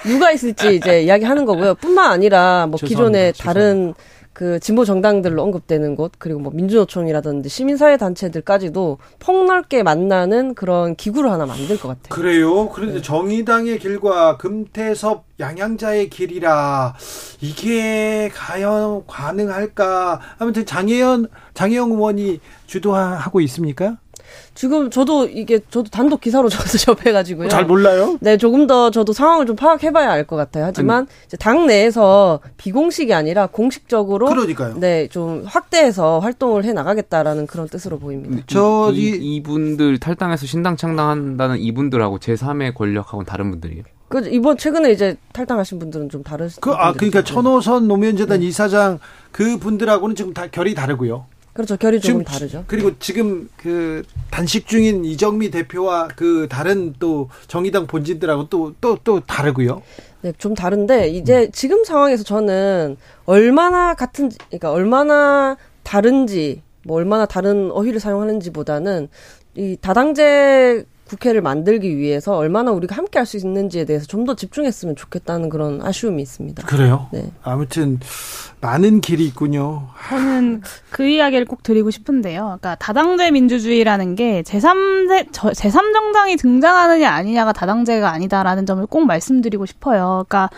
[0.06, 1.74] 누가 있을지 이제 이야기하는 거고요.
[1.74, 3.94] 뿐만 아니라 뭐 기존의 다른
[4.38, 11.44] 그 진보 정당들로 언급되는 곳 그리고 뭐 민주노총이라든지 시민사회 단체들까지도 폭넓게 만나는 그런 기구를 하나
[11.44, 12.08] 만들 것 같아요.
[12.10, 12.68] 그래요.
[12.68, 13.02] 그런데 네.
[13.02, 16.94] 정의당의 길과 금태섭 양양자의 길이라
[17.40, 20.20] 이게 과연 가능할까?
[20.38, 23.96] 아무튼 장혜연 장혜영 의원이 주도하고 있습니까?
[24.54, 27.48] 지금 저도 이게 저도 단독 기사로 저도 접해가지고요.
[27.48, 28.16] 잘 몰라요?
[28.20, 30.64] 네, 조금 더 저도 상황을 좀 파악해봐야 알 것 같아요.
[30.66, 34.74] 하지만 이제 당 내에서 비공식이 아니라 공식적으로 그러니까요.
[34.78, 38.42] 네, 좀 확대해서 활동을 해 나가겠다라는 그런 뜻으로 보입니다.
[38.46, 43.84] 저 이, 이분들 탈당해서 신당 창당한다는 이분들하고 제 3의 권력하고는 다른 분들이에요.
[44.08, 46.48] 그 이번 최근에 이제 탈당하신 분들은 좀 다른.
[46.60, 48.46] 그아 그러니까 천호선 노무현 재단 네.
[48.46, 48.98] 이사장
[49.32, 51.26] 그 분들하고는 지금 다 결이 다르고요.
[51.58, 51.76] 그렇죠.
[51.76, 52.62] 결이 조금 다르죠.
[52.68, 59.20] 그리고 지금 그 단식 중인 이정미 대표와 그 다른 또 정의당 본진들하고 또 또또 또
[59.26, 59.82] 다르고요.
[60.22, 61.50] 네, 좀 다른데 이제 음.
[61.50, 69.08] 지금 상황에서 저는 얼마나 같은지 그러니까 얼마나 다른지 뭐 얼마나 다른 어휘를 사용하는지보다는
[69.56, 74.94] 이 다당제 국회를 만들기 위해서 얼마나 우리가 함께 할 수 있는지에 대해서 좀 더 집중했으면
[74.96, 76.66] 좋겠다는 그런 아쉬움이 있습니다.
[76.66, 77.08] 그래요?
[77.12, 77.30] 네.
[77.42, 77.98] 아무튼
[78.60, 79.88] 많은 길이 있군요.
[80.08, 82.42] 저는 그 이야기를 꼭 드리고 싶은데요.
[82.42, 90.24] 그러니까 다당제 민주주의라는 게 제3제, 제3정당이 등장하느냐 아니냐가 다당제가 아니다라는 점을 꼭 말씀드리고 싶어요.
[90.28, 90.50] 그러니까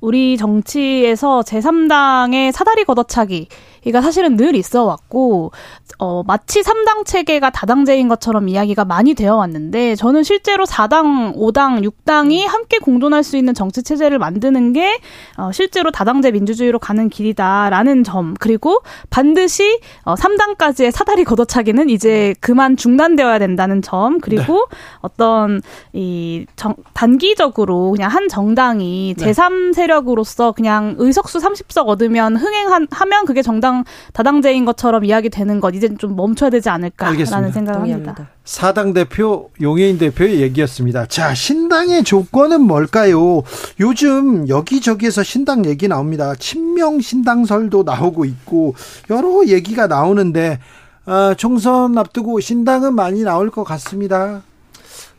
[0.00, 3.48] 우리 정치에서 제3당의 사다리 걷어차기
[3.84, 5.52] 이가 사실은 늘 있어 왔고
[5.98, 12.46] 어 마치 3당 체계가 다당제인 것처럼 이야기가 많이 되어 왔는데 저는 실제로 4당, 5당, 6당이
[12.46, 14.98] 함께 공존할 수 있는 정치 체제를 만드는 게
[15.38, 22.76] 어, 실제로 다당제 민주주의로 가는 길이다라는 점 그리고 반드시 어, 3당까지의 사다리 걷어차기는 이제 그만
[22.76, 24.78] 중단되어야 된다는 점 그리고 네.
[25.00, 29.32] 어떤 이 정, 단기적으로 그냥 한 정당이 네.
[29.32, 35.74] 제3 세 력으로서 그냥 의석수 30석 얻으면 흥행하면 그게 정당 다당제인 것처럼 이야기 되는 것
[35.74, 37.52] 이제 좀 멈춰야 되지 않을까라는 알겠습니다.
[37.52, 38.28] 생각을 합니다.
[38.44, 41.06] 사당 대표 용해인 대표의 얘기였습니다.
[41.06, 43.42] 자, 신당의 조건은 뭘까요?
[43.80, 46.34] 요즘 여기저기에서 신당 얘기 나옵니다.
[46.38, 48.74] 친명 신당설도 나오고 있고
[49.10, 50.60] 여러 얘기가 나오는데
[51.06, 54.42] 어, 총선 앞두고 신당은 많이 나올 것 같습니다.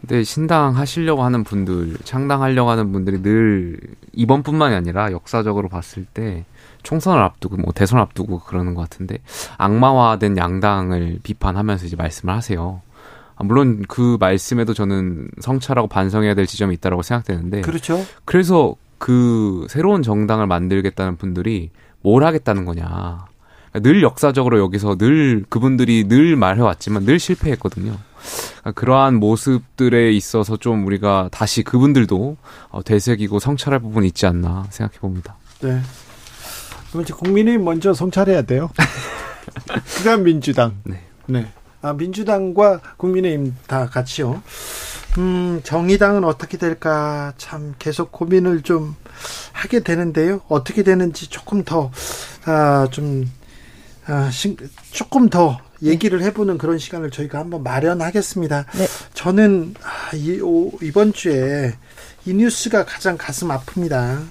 [0.01, 3.79] 근데 신당 하시려고 하는 분들, 창당하려고 하는 분들이 늘
[4.13, 6.45] 이번뿐만이 아니라 역사적으로 봤을 때
[6.83, 9.17] 총선을 앞두고 뭐 대선 앞두고 그러는 것 같은데
[9.57, 12.81] 악마화된 양당을 비판하면서 이제 말씀을 하세요.
[13.35, 18.03] 아, 물론 그 말씀에도 저는 성찰하고 반성해야 될 지점이 있다라고 생각되는데 그렇죠.
[18.25, 21.69] 그래서 그 새로운 정당을 만들겠다는 분들이
[22.01, 23.25] 뭘 하겠다는 거냐.
[23.71, 27.95] 그러니까 늘 역사적으로 여기서 늘 그분들이 늘 말해왔지만 늘 실패했거든요.
[28.59, 32.37] 그러니까 그러한 모습들에 있어서 좀 우리가 다시 그분들도
[32.69, 35.37] 어, 되새기고 성찰할 부분이 있지 않나 생각해 봅니다.
[35.61, 35.81] 네.
[36.89, 38.69] 그럼 이제 국민이 먼저 성찰해야 돼요.
[39.97, 40.77] 그다음 민주당.
[40.83, 41.01] 네.
[41.25, 41.47] 네.
[41.81, 44.41] 아, 민주당과 국민의힘 다 같이요.
[45.17, 48.95] 음, 정의당은 어떻게 될까 참 계속 고민을 좀
[49.51, 50.41] 하게 되는데요.
[50.47, 51.91] 어떻게 되는지 조금 더,
[52.45, 53.29] 아, 좀,
[54.05, 54.57] 아, 신,
[54.91, 58.65] 조금 더 얘기를 해보는 그런 시간을 저희가 한번 마련하겠습니다.
[58.77, 58.87] 네.
[59.13, 61.75] 저는 아, 이, 오, 이번 주에
[62.25, 64.25] 이 뉴스가 가장 가슴 아픕니다.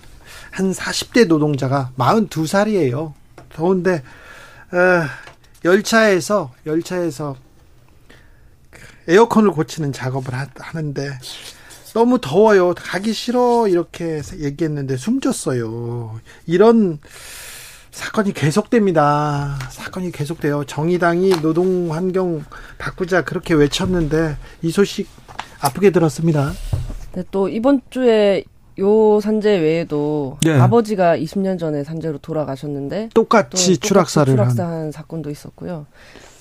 [0.50, 3.12] 한 40대 노동자가 42살이에요.
[3.50, 4.02] 더운데,
[4.72, 5.06] 어,
[5.64, 7.36] 열차에서 열차에서
[9.08, 11.18] 에어컨을 고치는 작업을 하는데
[11.94, 12.74] 너무 더워요.
[12.74, 16.20] 가기 싫어 이렇게 얘기했는데 숨졌어요.
[16.46, 16.98] 이런
[17.96, 19.56] 사건이 계속됩니다.
[19.70, 20.64] 사건이 계속돼요.
[20.64, 22.44] 정의당이 노동 환경
[22.76, 25.08] 바꾸자 그렇게 외쳤는데 이 소식
[25.60, 26.52] 아프게 들었습니다.
[27.14, 28.44] 네, 또 이번 주에
[28.78, 30.52] 요 산재 외에도 네.
[30.60, 34.92] 아버지가 20년 전에 산재로 돌아가셨는데 똑같이 추락사를 추락사한 한.
[34.92, 35.86] 사건도 있었고요.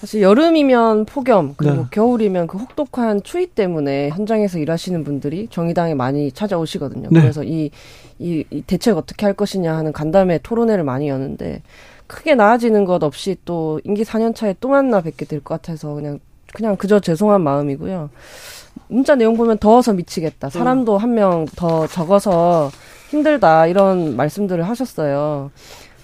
[0.05, 1.83] 사실 여름이면 폭염 그리고 네.
[1.89, 7.09] 겨울이면 그 혹독한 추위 때문에 현장에서 일하시는 분들이 정의당에 많이 찾아오시거든요.
[7.11, 7.21] 네.
[7.21, 7.71] 그래서 이,
[8.19, 11.63] 이, 이 대책 어떻게 할 것이냐 하는 간담회 토론회를 많이 여는데
[12.05, 16.19] 크게 나아지는 것 없이 또 임기 4년 차에 또 만나 뵙게 될 것 같아서 그냥
[16.53, 18.11] 그냥 그저 죄송한 마음이고요.
[18.89, 20.51] 문자 내용 보면 더워서 미치겠다.
[20.51, 21.01] 사람도 음.
[21.01, 22.69] 한명 더 적어서
[23.09, 23.65] 힘들다.
[23.65, 25.49] 이런 말씀들을 하셨어요.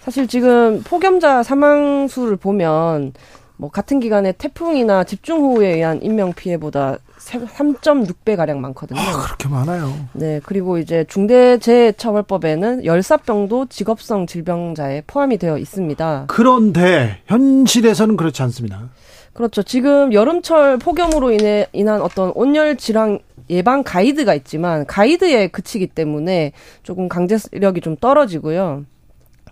[0.02, 3.14] 사실 지금 폭염자 사망 수를 보면
[3.62, 9.00] 뭐 같은 기간에 태풍이나 집중호우에 의한 인명 피해보다 3.6배 가량 많거든요.
[9.00, 9.94] 아, 그렇게 많아요.
[10.14, 16.26] 네, 그리고 이제 중대재해처벌법에는 열사병도 직업성 질병자에 포함이 되어 있습니다.
[16.28, 18.90] 그런데 현실에서는 그렇지 않습니다.
[19.34, 19.62] 그렇죠.
[19.62, 23.20] 지금 여름철 폭염으로 인해 인한 어떤 온열 질환
[23.52, 28.86] 예방 가이드가 있지만 가이드에 그치기 때문에 조금 강제력이 좀 떨어지고요.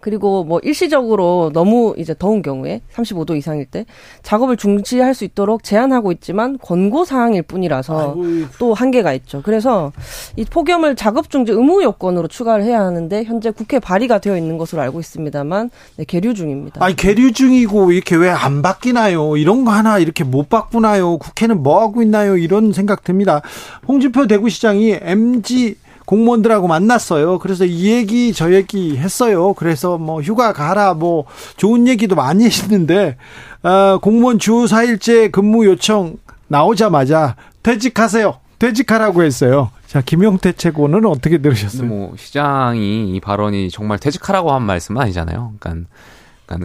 [0.02, 3.86] 그리고 뭐 일시적으로 너무 이제 더운 경우에 35도 이상일 때
[4.24, 8.24] 작업을 중지할 수 있도록 제한하고 있지만 권고 사항일 뿐이라서 아이고.
[8.58, 9.42] 또 한계가 있죠.
[9.44, 9.92] 그래서
[10.36, 14.82] 이 폭염을 작업 중지 의무 요건으로 추가를 해야 하는데 현재 국회 발의가 되어 있는 것으로
[14.82, 16.84] 알고 있습니다만 네, 계류 중입니다.
[16.84, 19.36] 아니 계류 중이고 이렇게 왜 안 바뀌나요?
[19.38, 21.18] 이런 거 하나 이렇게 못 바꾸나요?
[21.18, 22.38] 국회는 뭐 하고 있나요?
[22.38, 23.42] 이런 생각 듭니다.
[23.88, 25.76] 홍준표 대구시장이 MG
[26.10, 27.38] 공무원들하고 만났어요.
[27.38, 29.54] 그래서 이 얘기 저 얘기 했어요.
[29.54, 33.16] 그래서 뭐 휴가 가라 뭐 좋은 얘기도 많이 했는데
[33.62, 38.40] 어, 공무원 주 4일째 근무 요청 나오자마자 퇴직하세요.
[38.58, 39.70] 퇴직하라고 했어요.
[39.86, 41.88] 자, 김용태 최고는 어떻게 들으셨어요?
[41.88, 45.54] 뭐 시장이 이 발언이 정말 퇴직하라고 한 말씀은 아니잖아요.
[45.60, 45.88] 그러니까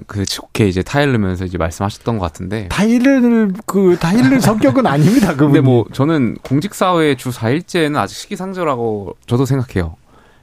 [0.07, 2.69] 그 좋게 이제 타일르면서 이제 말씀하셨던 것 같은데.
[2.69, 5.33] 타일을 그 타일르 성격은 아닙니다.
[5.33, 5.49] 그분.
[5.49, 9.97] 근데 뭐 저는 공직 사회 주 4일째는 아직 시기상조라고 저도 생각해요.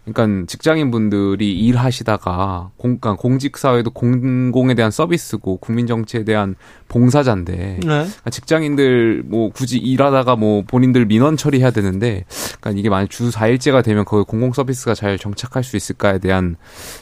[0.04, 6.56] 그러니까 직장인 분들이 일하시다가 공, 그러니까 공직 사회도 공공에 대한 서비스고 국민 정치에 대한
[6.88, 7.80] 봉사자인데 네.
[7.82, 12.26] 그러니까 직장인들 뭐 굳이 일하다가 뭐 본인들 민원 처리해야 되는데
[12.60, 16.56] 그러니까 이게 만약 주 4일째가 되면 거기 공공 서비스가 잘 정착할 수 있을까에 대한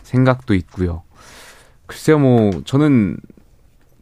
[0.04, 1.04] 생각도 있고요.
[1.90, 3.18] 글쎄요, 뭐, 저는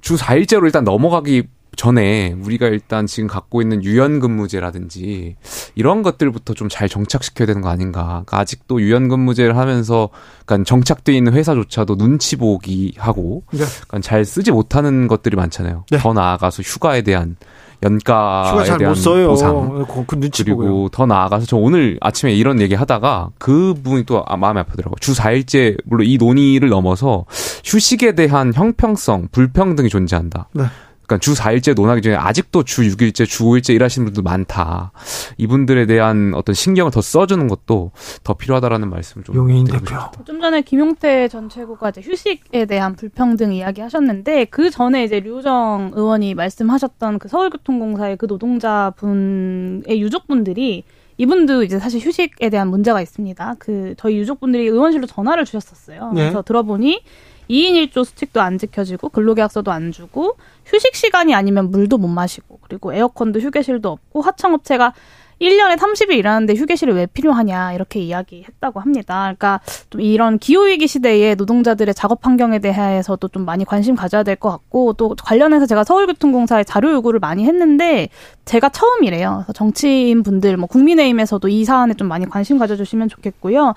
[0.01, 1.43] 주 4일째로 일단 넘어가기
[1.77, 5.35] 전에 우리가 일단 지금 갖고 있는 유연근무제라든지
[5.75, 8.03] 이런 것들부터 좀 잘 정착시켜야 되는 거 아닌가.
[8.25, 10.09] 그러니까 아직도 유연근무제를 하면서
[10.45, 13.59] 그러니까 정착돼 있는 회사조차도 눈치 보기 하고 네.
[13.87, 15.85] 그러니까 잘 쓰지 못하는 것들이 많잖아요.
[15.91, 15.97] 네.
[15.99, 17.37] 더 나아가서 휴가에 대한
[17.83, 18.95] 연가에 대한
[19.27, 20.89] 보상 그, 그 그리고.
[20.89, 24.95] 더 나아가서 저 오늘 아침에 이런 얘기 하다가 그 부분이 또 아, 마음이 아프더라고요.
[24.99, 27.25] 주 4일째 물론 이 논의를 넘어서
[27.63, 30.49] 휴식에 대한 형평성, 불평등이 존재한다.
[30.53, 30.63] 네.
[31.07, 34.91] 그러니까 주 4일째 논하기 전에 아직도 주 6일째, 주 5일째 일하시는 분들 많다.
[35.37, 37.91] 이분들에 대한 어떤 신경을 더 써주는 것도
[38.23, 39.95] 더 필요하다라는 말씀을 좀 용인 대표.
[40.25, 45.91] 좀 전에 김용태 전 최고가 이제 휴식에 대한 불평등 이야기 하셨는데 그 전에 이제 류정
[45.95, 50.83] 의원이 말씀하셨던 그 서울교통공사의 그 노동자분의 유족분들이
[51.19, 53.55] 이분도 이제 사실 휴식에 대한 문제가 있습니다.
[53.57, 56.11] 그 저희 유족분들이 의원실로 전화를 주셨었어요.
[56.13, 56.21] 네.
[56.21, 57.01] 그래서 들어보니
[57.49, 62.93] 2인 1조 수칙도 안 지켜지고 근로계약서도 안 주고 휴식 시간이 아니면 물도 못 마시고 그리고
[62.93, 64.93] 에어컨도 휴게실도 없고 하청업체가
[65.41, 69.21] 1년에 30일 일하는데 휴게실이 왜 필요하냐 이렇게 이야기했다고 합니다.
[69.21, 69.59] 그러니까
[69.91, 74.93] 좀 이런 기후위기 시대에 노동자들의 작업 환경에 대해서도 좀 많이 관심 가져야 될 것 같고
[74.93, 78.09] 또 관련해서 제가 서울교통공사에 자료 요구를 많이 했는데
[78.45, 79.45] 제가 처음이래요.
[79.53, 83.73] 정치인 분들 뭐 국민의힘에서도 이 사안에 좀 많이 관심 가져주시면 좋겠고요.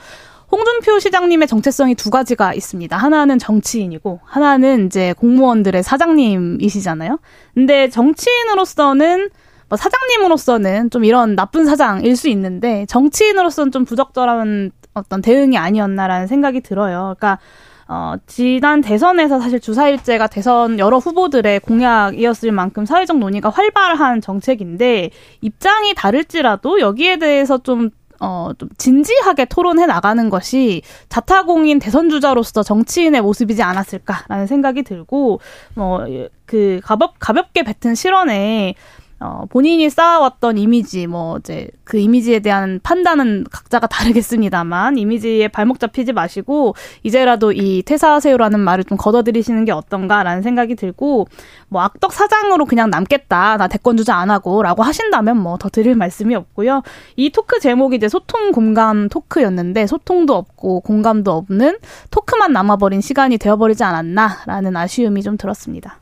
[0.50, 2.96] 홍준표 시장님의 정체성이 두 가지가 있습니다.
[2.96, 7.18] 하나는 정치인이고 하나는 이제 공무원들의 사장님이시잖아요.
[7.54, 9.30] 근데 정치인으로서는
[9.68, 16.60] 뭐 사장님으로서는 좀 이런 나쁜 사장일 수 있는데 정치인으로서는 좀 부적절한 어떤 대응이 아니었나라는 생각이
[16.60, 17.14] 들어요.
[17.16, 17.38] 그러니까
[17.86, 25.94] 어, 지난 대선에서 사실 주사일제가 대선 여러 후보들의 공약이었을 만큼 사회적 논의가 활발한 정책인데 입장이
[25.94, 27.90] 다를지라도 여기에 대해서 좀
[28.20, 35.40] 어, 좀 진지하게 토론해 나가는 것이 자타공인 대선 주자로서 정치인의 모습이지 않았을까라는 생각이 들고,
[35.74, 36.04] 뭐,
[36.44, 38.74] 그, 가볍, 가볍게 뱉은 실언에
[39.22, 46.14] 어, 본인이 쌓아왔던 이미지, 뭐, 이제, 그 이미지에 대한 판단은 각자가 다르겠습니다만, 이미지에 발목 잡히지
[46.14, 51.28] 마시고, 이제라도 이 퇴사하세요라는 말을 좀 걷어들이시는 게 어떤가라는 생각이 들고,
[51.68, 55.96] 뭐, 악덕 사장으로 그냥 남겠다, 나 대권 주자 안 하고, 라고 하신다면 뭐, 더 드릴
[55.96, 56.82] 말씀이 없고요.
[57.16, 61.76] 이 토크 제목이 이제 소통 공감 토크였는데, 소통도 없고, 공감도 없는
[62.10, 65.98] 토크만 남아버린 시간이 되어버리지 않았나라는 아쉬움이 좀 들었습니다.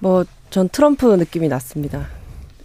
[0.00, 2.06] 뭐, 전 트럼프 느낌이 났습니다.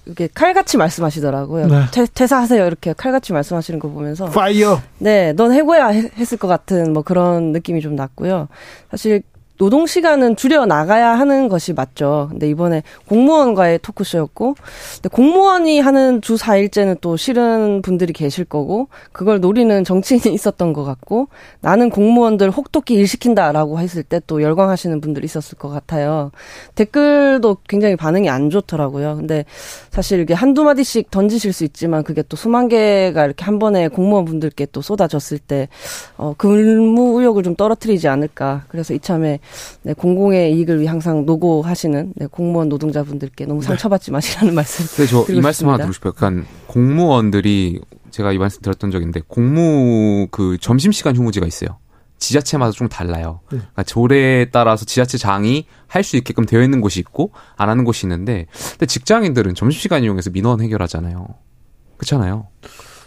[0.07, 1.67] 이게 칼같이 말씀하시더라고요.
[1.67, 1.81] 네.
[1.91, 4.81] 퇴, 퇴사하세요 이렇게 칼같이 말씀하시는 거 보면서 fire.
[4.99, 8.47] 네, 넌 해고야 했을 것 같은 뭐 그런 느낌이 좀 났고요.
[8.91, 9.23] 사실
[9.57, 12.27] 노동 시간은 줄여 나가야 하는 것이 맞죠.
[12.31, 14.55] 근데 이번에 공무원과의 토크쇼였고,
[14.95, 20.83] 근데 공무원이 하는 주 4일째는 또 싫은 분들이 계실 거고, 그걸 노리는 정치인이 있었던 것
[20.83, 21.29] 같고,
[21.61, 26.31] 나는 공무원들 혹독히 일 시킨다라고 했을 때 또 열광하시는 분들이 있었을 것 같아요.
[26.75, 29.15] 댓글도 굉장히 반응이 안 좋더라고요.
[29.17, 29.45] 근데
[29.91, 34.67] 사실 이게 한두 마디씩 던지실 수 있지만 그게 또 수만 개가 이렇게 한 번에 공무원분들께
[34.71, 35.67] 또 쏟아졌을 때,
[36.17, 38.63] 어, 근무 의욕을 좀 떨어뜨리지 않을까.
[38.67, 39.39] 그래서 이참에
[39.83, 43.67] 네, 공공의 이익을 위해 항상 노고하시는 네, 공무원 노동자분들께 너무 네.
[43.67, 44.85] 상처받지 마시라는 말씀.
[45.03, 46.13] 네, 저이 말씀 하나 드리고 싶어요.
[46.13, 47.81] 그러니까 공무원들이
[48.11, 51.77] 제가 이 말씀 들었던 적인데 공무 그 점심 시간 휴무제가 있어요.
[52.17, 53.41] 지자체마다 좀 달라요.
[53.51, 53.57] 네.
[53.59, 58.47] 그러니까 조례에 따라서 지자체장이 할 수 있게끔 되어 있는 곳이 있고 안 하는 곳이 있는데
[58.71, 61.27] 근데 직장인들은 점심시간 이용해서 민원 해결하잖아요.
[61.97, 62.47] 그렇잖아요.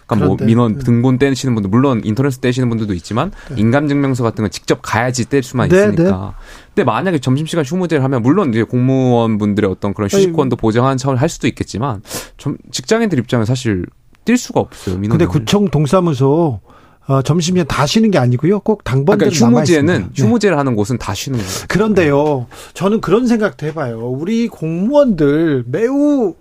[0.08, 0.84] 그러니까 뭐 민원 네.
[0.84, 3.60] 등본 떼시는 분들 물론 인터넷 떼시는 분들도 있지만 네.
[3.60, 6.34] 인감증명서 같은 건 직접 가야지 뗄 수만 네, 있으니까.
[6.36, 6.64] 네.
[6.74, 11.46] 근데 만약에 점심시간 휴무제를 하면 물론 이제 공무원분들의 어떤 그런 휴식권도 보장하는 차원을 할 수도
[11.46, 12.02] 있겠지만
[12.38, 13.84] 좀 직장인들 입장에 사실
[14.24, 14.96] 뛸 수가 없어요.
[14.96, 15.18] 민원.
[15.18, 16.60] 근데 구청 동사무소
[17.06, 18.60] 어, 점심에 다 쉬는 게 아니고요.
[18.60, 20.22] 꼭 당번대로 그러니까 휴무제는 네.
[20.22, 21.52] 휴무제를 하는 곳은 다 쉬는 거예요.
[21.68, 22.46] 그런데요.
[22.74, 23.98] 저는 그런 생각도 해봐요.
[24.10, 26.34] 우리 공무원들 매우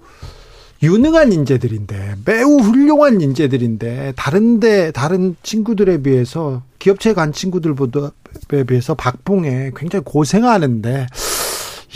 [0.84, 10.04] 유능한 인재들인데 매우 훌륭한 인재들인데 다른데 다른 친구들에 비해서 기업체에 간 친구들보다에 비해서 박봉에 굉장히
[10.06, 11.08] 고생하는데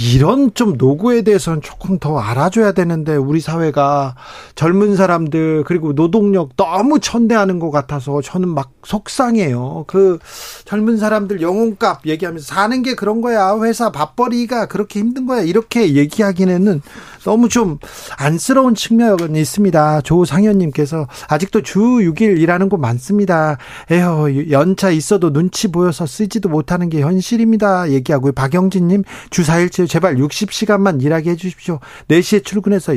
[0.01, 4.15] 이런 좀 노고에 대해서는 조금 더 알아줘야 되는데 우리 사회가
[4.55, 9.85] 젊은 사람들 그리고 노동력 너무 천대하는 것 같아서 저는 막 속상해요.
[9.87, 10.17] 그
[10.65, 13.55] 젊은 사람들 영혼값 얘기하면서 사는 게 그런 거야.
[13.61, 15.41] 회사 밥벌이가 그렇게 힘든 거야.
[15.41, 16.81] 이렇게 얘기하기에는
[17.23, 17.77] 너무 좀
[18.17, 20.01] 안쓰러운 측면이 있습니다.
[20.01, 23.57] 조상현님께서 아직도 주 6일 일하는 곳 많습니다.
[23.91, 27.91] 에휴, 연차 있어도 눈치 보여서 쓰지도 못하는 게 현실입니다.
[27.91, 28.31] 얘기하고요.
[28.31, 31.81] 박영진님, 주 4일째 제발 60시간만 일하게 해주십시오.
[32.07, 32.93] 4시에 출근해서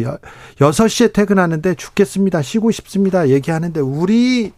[0.61, 2.40] 6시에 퇴근하는데 죽겠습니다.
[2.40, 3.30] 쉬고 싶습니다.
[3.30, 4.53] 얘기하는데 우리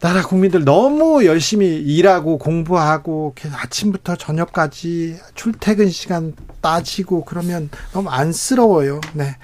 [0.00, 9.00] 나라 국민들 너무 열심히 일하고 공부하고 아침부터 저녁까지 출퇴근 시간 따지고 그러면 너무 안쓰러워요.
[9.14, 9.34] 네.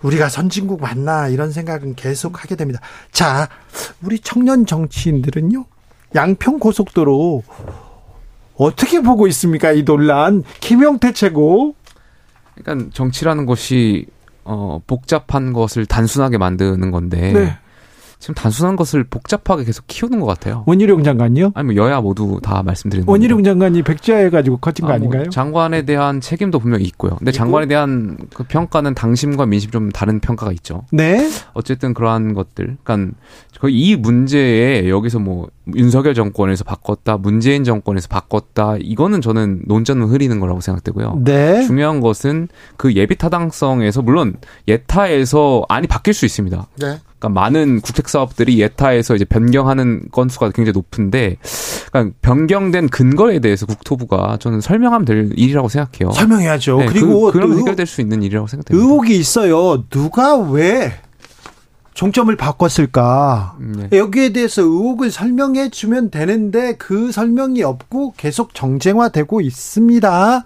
[0.00, 2.80] 우리가 선진국 맞나 이런 생각은 계속 하게 됩니다.
[3.12, 3.50] 자,
[4.02, 5.66] 우리 청년 정치인들은요.
[6.14, 7.42] 양평 고속도로
[8.60, 9.72] 어떻게 보고 있습니까?
[9.72, 10.44] 이 논란.
[10.60, 11.74] 김영태 최고.
[12.54, 14.06] 그러니까 정치라는 것이
[14.44, 17.58] 어 복잡한 것을 단순하게 만드는 건데 네.
[18.20, 20.62] 지금 단순한 것을 복잡하게 계속 키우는 것 같아요.
[20.66, 21.52] 원희룡 장관이요?
[21.54, 25.22] 아니 면 여야 모두 다 말씀드리는 원희룡 장관이 백지화해 가지고 커진 거 아, 뭐 아닌가요?
[25.22, 27.16] 뭐 장관에 대한 책임도 분명히 있고요.
[27.16, 27.36] 근데 있고?
[27.36, 30.84] 장관에 대한 그 평가는 당심과 민심 좀 다른 평가가 있죠.
[30.92, 31.30] 네.
[31.54, 33.16] 어쨌든 그러한 것들, 그러니까
[33.58, 40.38] 거의 이 문제에 여기서 뭐 윤석열 정권에서 바꿨다, 문재인 정권에서 바꿨다, 이거는 저는 논전은 흐리는
[40.40, 41.22] 거라고 생각되고요.
[41.24, 41.62] 네.
[41.64, 44.36] 중요한 것은 그 예비 타당성에서 물론
[44.68, 46.66] 예타에서 안이 바뀔 수 있습니다.
[46.80, 46.98] 네.
[47.20, 51.36] 그러니까 많은 국책 사업들이 예타에서 이제 변경하는 건수가 굉장히 높은데,
[51.90, 56.12] 그러니까 변경된 근거에 대해서 국토부가 저는 설명하면 될 일이라고 생각해요.
[56.12, 56.78] 설명해야죠.
[56.78, 58.82] 네, 그리고 그, 그럼 해결될 수 있는 일이라고 생각됩니다.
[58.82, 59.84] 의혹이 있어요.
[59.90, 60.94] 누가 왜
[61.92, 63.56] 종점을 바꿨을까?
[63.58, 63.88] 네.
[63.92, 70.44] 여기에 대해서 의혹을 설명해 주면 되는데 그 설명이 없고 계속 정쟁화되고 있습니다.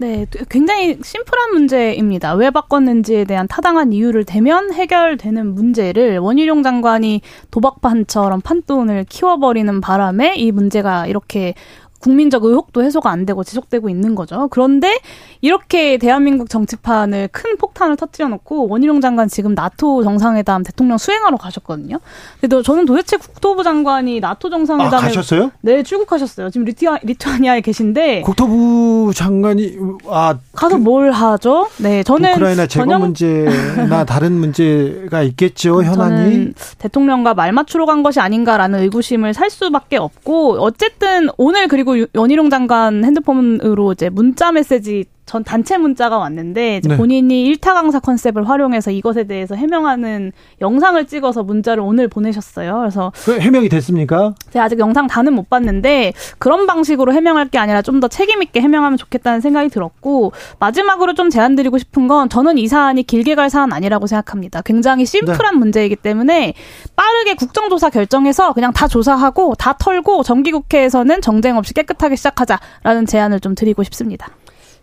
[0.00, 2.32] 네, 굉장히 심플한 문제입니다.
[2.32, 7.20] 왜 바꿨는지에 대한 타당한 이유를 대면 해결되는 문제를 원희룡 장관이
[7.50, 11.52] 도박판처럼 판돈을 키워버리는 바람에 이 문제가 이렇게
[12.00, 14.48] 국민적 의혹도 해소가 안 되고 지속되고 있는 거죠.
[14.50, 14.98] 그런데
[15.40, 21.98] 이렇게 대한민국 정치판을 큰 폭탄을 터뜨려 놓고 원희룡 장관 지금 나토 정상회담 대통령 수행하러 가셨거든요.
[22.40, 25.50] 근데 저는 도대체 국토부 장관이 나토 정상회담에 아, 가셨어요?
[25.60, 26.50] 네, 출국하셨어요.
[26.50, 29.76] 지금 리투아, 리투아니아에 계신데 국토부 장관이
[30.08, 31.68] 아 가서 그, 뭘 하죠?
[31.78, 33.00] 네, 저는 우크라이나 재건 전형...
[33.02, 36.52] 문제나 다른 문제가 있겠죠, 현안이.
[36.78, 42.50] 대통령과 말 맞추러 간 것이 아닌가라는 의구심을 살 수밖에 없고 어쨌든 오늘 그리고 그리고 연희룡
[42.50, 46.96] 장관 핸드폰으로 이제 문자 메시지 전 단체 문자가 왔는데 네.
[46.96, 52.78] 본인이 일타 강사 컨셉을 활용해서 이것에 대해서 해명하는 영상을 찍어서 문자를 오늘 보내셨어요.
[52.80, 54.34] 그래서 그 해명이 됐습니까?
[54.50, 58.62] 제가 아직 영상 다는 못 봤는데 그런 방식으로 해명할 게 아니라 좀 더 책임 있게
[58.62, 63.74] 해명하면 좋겠다는 생각이 들었고 마지막으로 좀 제안드리고 싶은 건 저는 이 사안이 길게 갈 사안
[63.74, 64.62] 아니라고 생각합니다.
[64.62, 65.58] 굉장히 심플한 네.
[65.58, 66.54] 문제이기 때문에
[66.96, 73.54] 빠르게 국정조사 결정해서 그냥 다 조사하고 다 털고 정기국회에서는 정쟁 없이 깨끗하게 시작하자라는 제안을 좀
[73.54, 74.30] 드리고 싶습니다.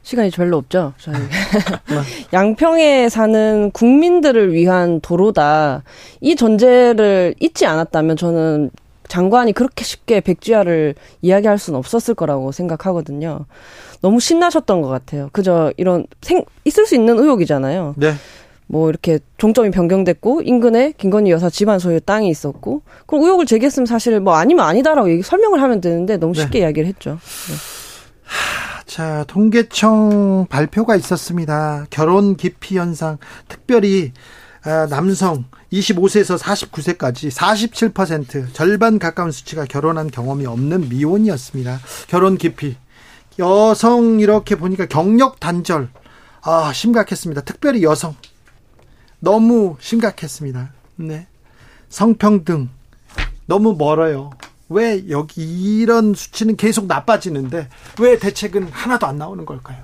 [0.08, 0.94] 시간이 별로 없죠.
[1.00, 1.16] 저희
[2.32, 5.84] 양평에 사는 국민들을 위한 도로다.
[6.22, 8.70] 이 전제를 잊지 않았다면 저는
[9.10, 13.48] 장관이 그렇게 쉽게 백지화를 이야기할 수는 없었을 거라고 생각하거든요.
[14.00, 15.28] 너무 신나셨던 것 같아요.
[15.34, 17.96] 그저 이런 생 있을 수 있는 의혹이잖아요.
[17.98, 18.14] 네.
[18.68, 24.22] 뭐 이렇게 종점이 변경됐고 인근에 김건희 여사 집안 소유 땅이 있었고 그럼 의혹을 제기했으면 사실
[24.22, 26.44] 뭐 아니면 아니다라고 얘기 설명을 하면 되는데 너무 네.
[26.44, 26.64] 쉽게 네.
[26.64, 27.18] 이야기를 했죠.
[27.50, 27.56] 네.
[28.88, 31.86] 자, 통계청 발표가 있었습니다.
[31.90, 33.18] 결혼 기피 현상,
[33.50, 34.14] 특별히
[34.64, 41.80] 아, 남성 25세에서 49세까지 47% 절반 가까운 수치가 결혼한 경험이 없는 미혼이었습니다.
[42.08, 42.78] 결혼 기피.
[43.40, 45.90] 여성 이렇게 보니까 경력 단절.
[46.42, 47.42] 아, 심각했습니다.
[47.42, 48.16] 특별히 여성.
[49.20, 50.72] 너무 심각했습니다.
[50.96, 51.28] 네.
[51.90, 52.70] 성평등.
[53.48, 54.32] 너무 멀어요.
[54.70, 59.84] 왜 여기 이런 수치는 계속 나빠지는데 왜 대책은 하나도 안 나오는 걸까요?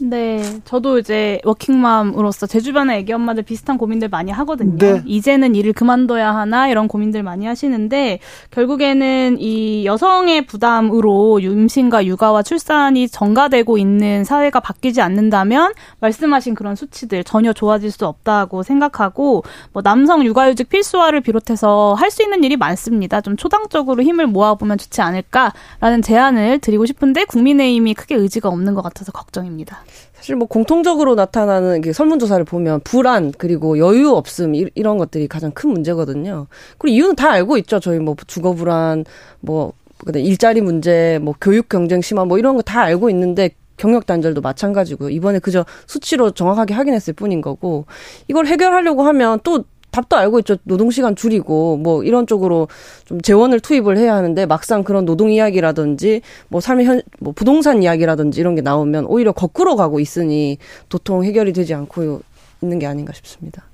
[0.00, 4.78] 네, 저도 이제 워킹맘으로서 제 주변에 애기 엄마들 비슷한 고민들 많이 하거든요.
[4.78, 5.02] 네.
[5.04, 8.20] 이제는 일을 그만둬야 하나 이런 고민들 많이 하시는데
[8.52, 17.24] 결국에는 이 여성의 부담으로 임신과 육아와 출산이 전가되고 있는 사회가 바뀌지 않는다면 말씀하신 그런 수치들
[17.24, 19.42] 전혀 좋아질 수 없다고 생각하고
[19.72, 23.20] 뭐 남성 육아휴직 필수화를 비롯해서 할 수 있는 일이 많습니다.
[23.20, 29.12] 좀 초당적으로 힘을 모아보면 좋지 않을까라는 제안을 드리고 싶은데 국민의힘이 크게 의지가 없는 것 같아서
[29.12, 29.84] 걱정입니다.
[30.14, 35.50] 사실 뭐 공통적으로 나타나는 게 설문조사를 보면 불안 그리고 여유 없음 이, 런 것들이 가장
[35.52, 36.46] 큰 문제거든요.
[36.78, 37.80] 그리고 이유는 다 알고 있죠.
[37.80, 39.04] 저희 뭐 주거 불안,
[39.40, 39.72] 뭐
[40.14, 45.10] 일자리 문제, 뭐 교육 경쟁 심화 뭐 이런 거 다 알고 있는데 경력 단절도 마찬가지고요.
[45.10, 47.86] 이번에 그저 수치로 정확하게 확인했을 뿐인 거고
[48.26, 49.64] 이걸 해결하려고 하면 또
[49.98, 50.56] 답도 알고 있죠.
[50.64, 52.68] 노동 시간 줄이고, 뭐, 이런 쪽으로
[53.04, 58.40] 좀 재원을 투입을 해야 하는데, 막상 그런 노동 이야기라든지, 뭐, 삶의 현, 뭐, 부동산 이야기라든지
[58.40, 62.20] 이런 게 나오면 오히려 거꾸로 가고 있으니 도통 해결이 되지 않고
[62.62, 63.64] 있는 게 아닌가 싶습니다.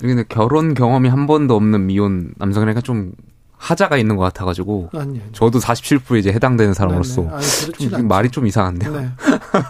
[0.00, 3.12] 근데 결혼 경험이 한 번도 없는 미혼 남성이니까 좀
[3.58, 8.98] 하자가 있는 것 같아가지고 아니, 저도 47% 이제 해당되는 사람으로서 아니, 좀 말이 좀 이상한데요.
[8.98, 9.08] 네.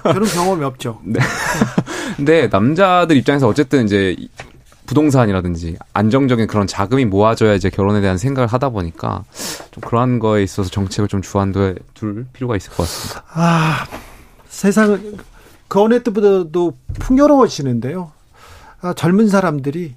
[0.04, 1.00] 결혼 경험이 없죠.
[1.04, 1.18] 네.
[2.16, 4.14] 근데 남자들 입장에서 어쨌든 이제
[4.90, 9.22] 부동산이라든지 안정적인 그런 자금이 모아져야 이제 결혼에 대한 생각을 하다 보니까
[9.70, 13.24] 좀 그러한 거에 있어서 정책을 좀 주안돼 둘 필요가 있을 것 같습니다.
[13.32, 13.86] 아
[14.48, 15.16] 세상은
[15.68, 18.10] 그 어느 때보다도 풍요로워지는데요.
[18.80, 19.94] 아, 젊은 사람들이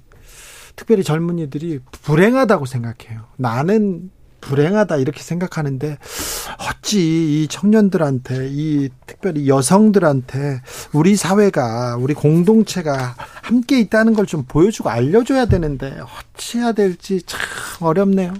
[0.76, 3.24] 특별히 젊은이들이 불행하다고 생각해요.
[3.36, 4.10] 나는
[4.48, 5.98] 불행하다 이렇게 생각하는데
[6.58, 6.98] 어찌
[7.42, 10.60] 이 청년들한테 이 특별히 여성들한테
[10.92, 17.40] 우리 사회가 우리 공동체가 함께 있다는 걸 좀 보여주고 알려줘야 되는데 어찌 해야 될지 참
[17.80, 18.32] 어렵네요.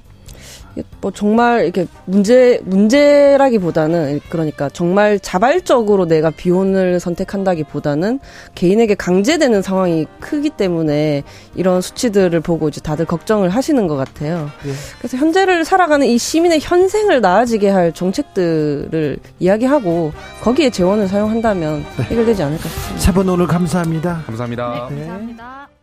[1.00, 8.20] 뭐 정말 이렇게 문제 문제라기보다는 그러니까 정말 자발적으로 내가 비혼을 선택한다기보다는
[8.54, 11.22] 개인에게 강제되는 상황이 크기 때문에
[11.54, 14.50] 이런 수치들을 보고 이제 다들 걱정을 하시는 것 같아요.
[14.66, 14.72] 예.
[14.98, 20.12] 그래서 현재를 살아가는 이 시민의 현생을 나아지게 할 정책들을 이야기하고
[20.42, 22.02] 거기에 재원을 사용한다면 네.
[22.04, 23.00] 해결되지 않을까 싶습니다.
[23.00, 24.22] 세분 오늘 감사합니다.
[24.26, 24.88] 감사합니다.
[24.90, 25.73] 네, 감사합니다.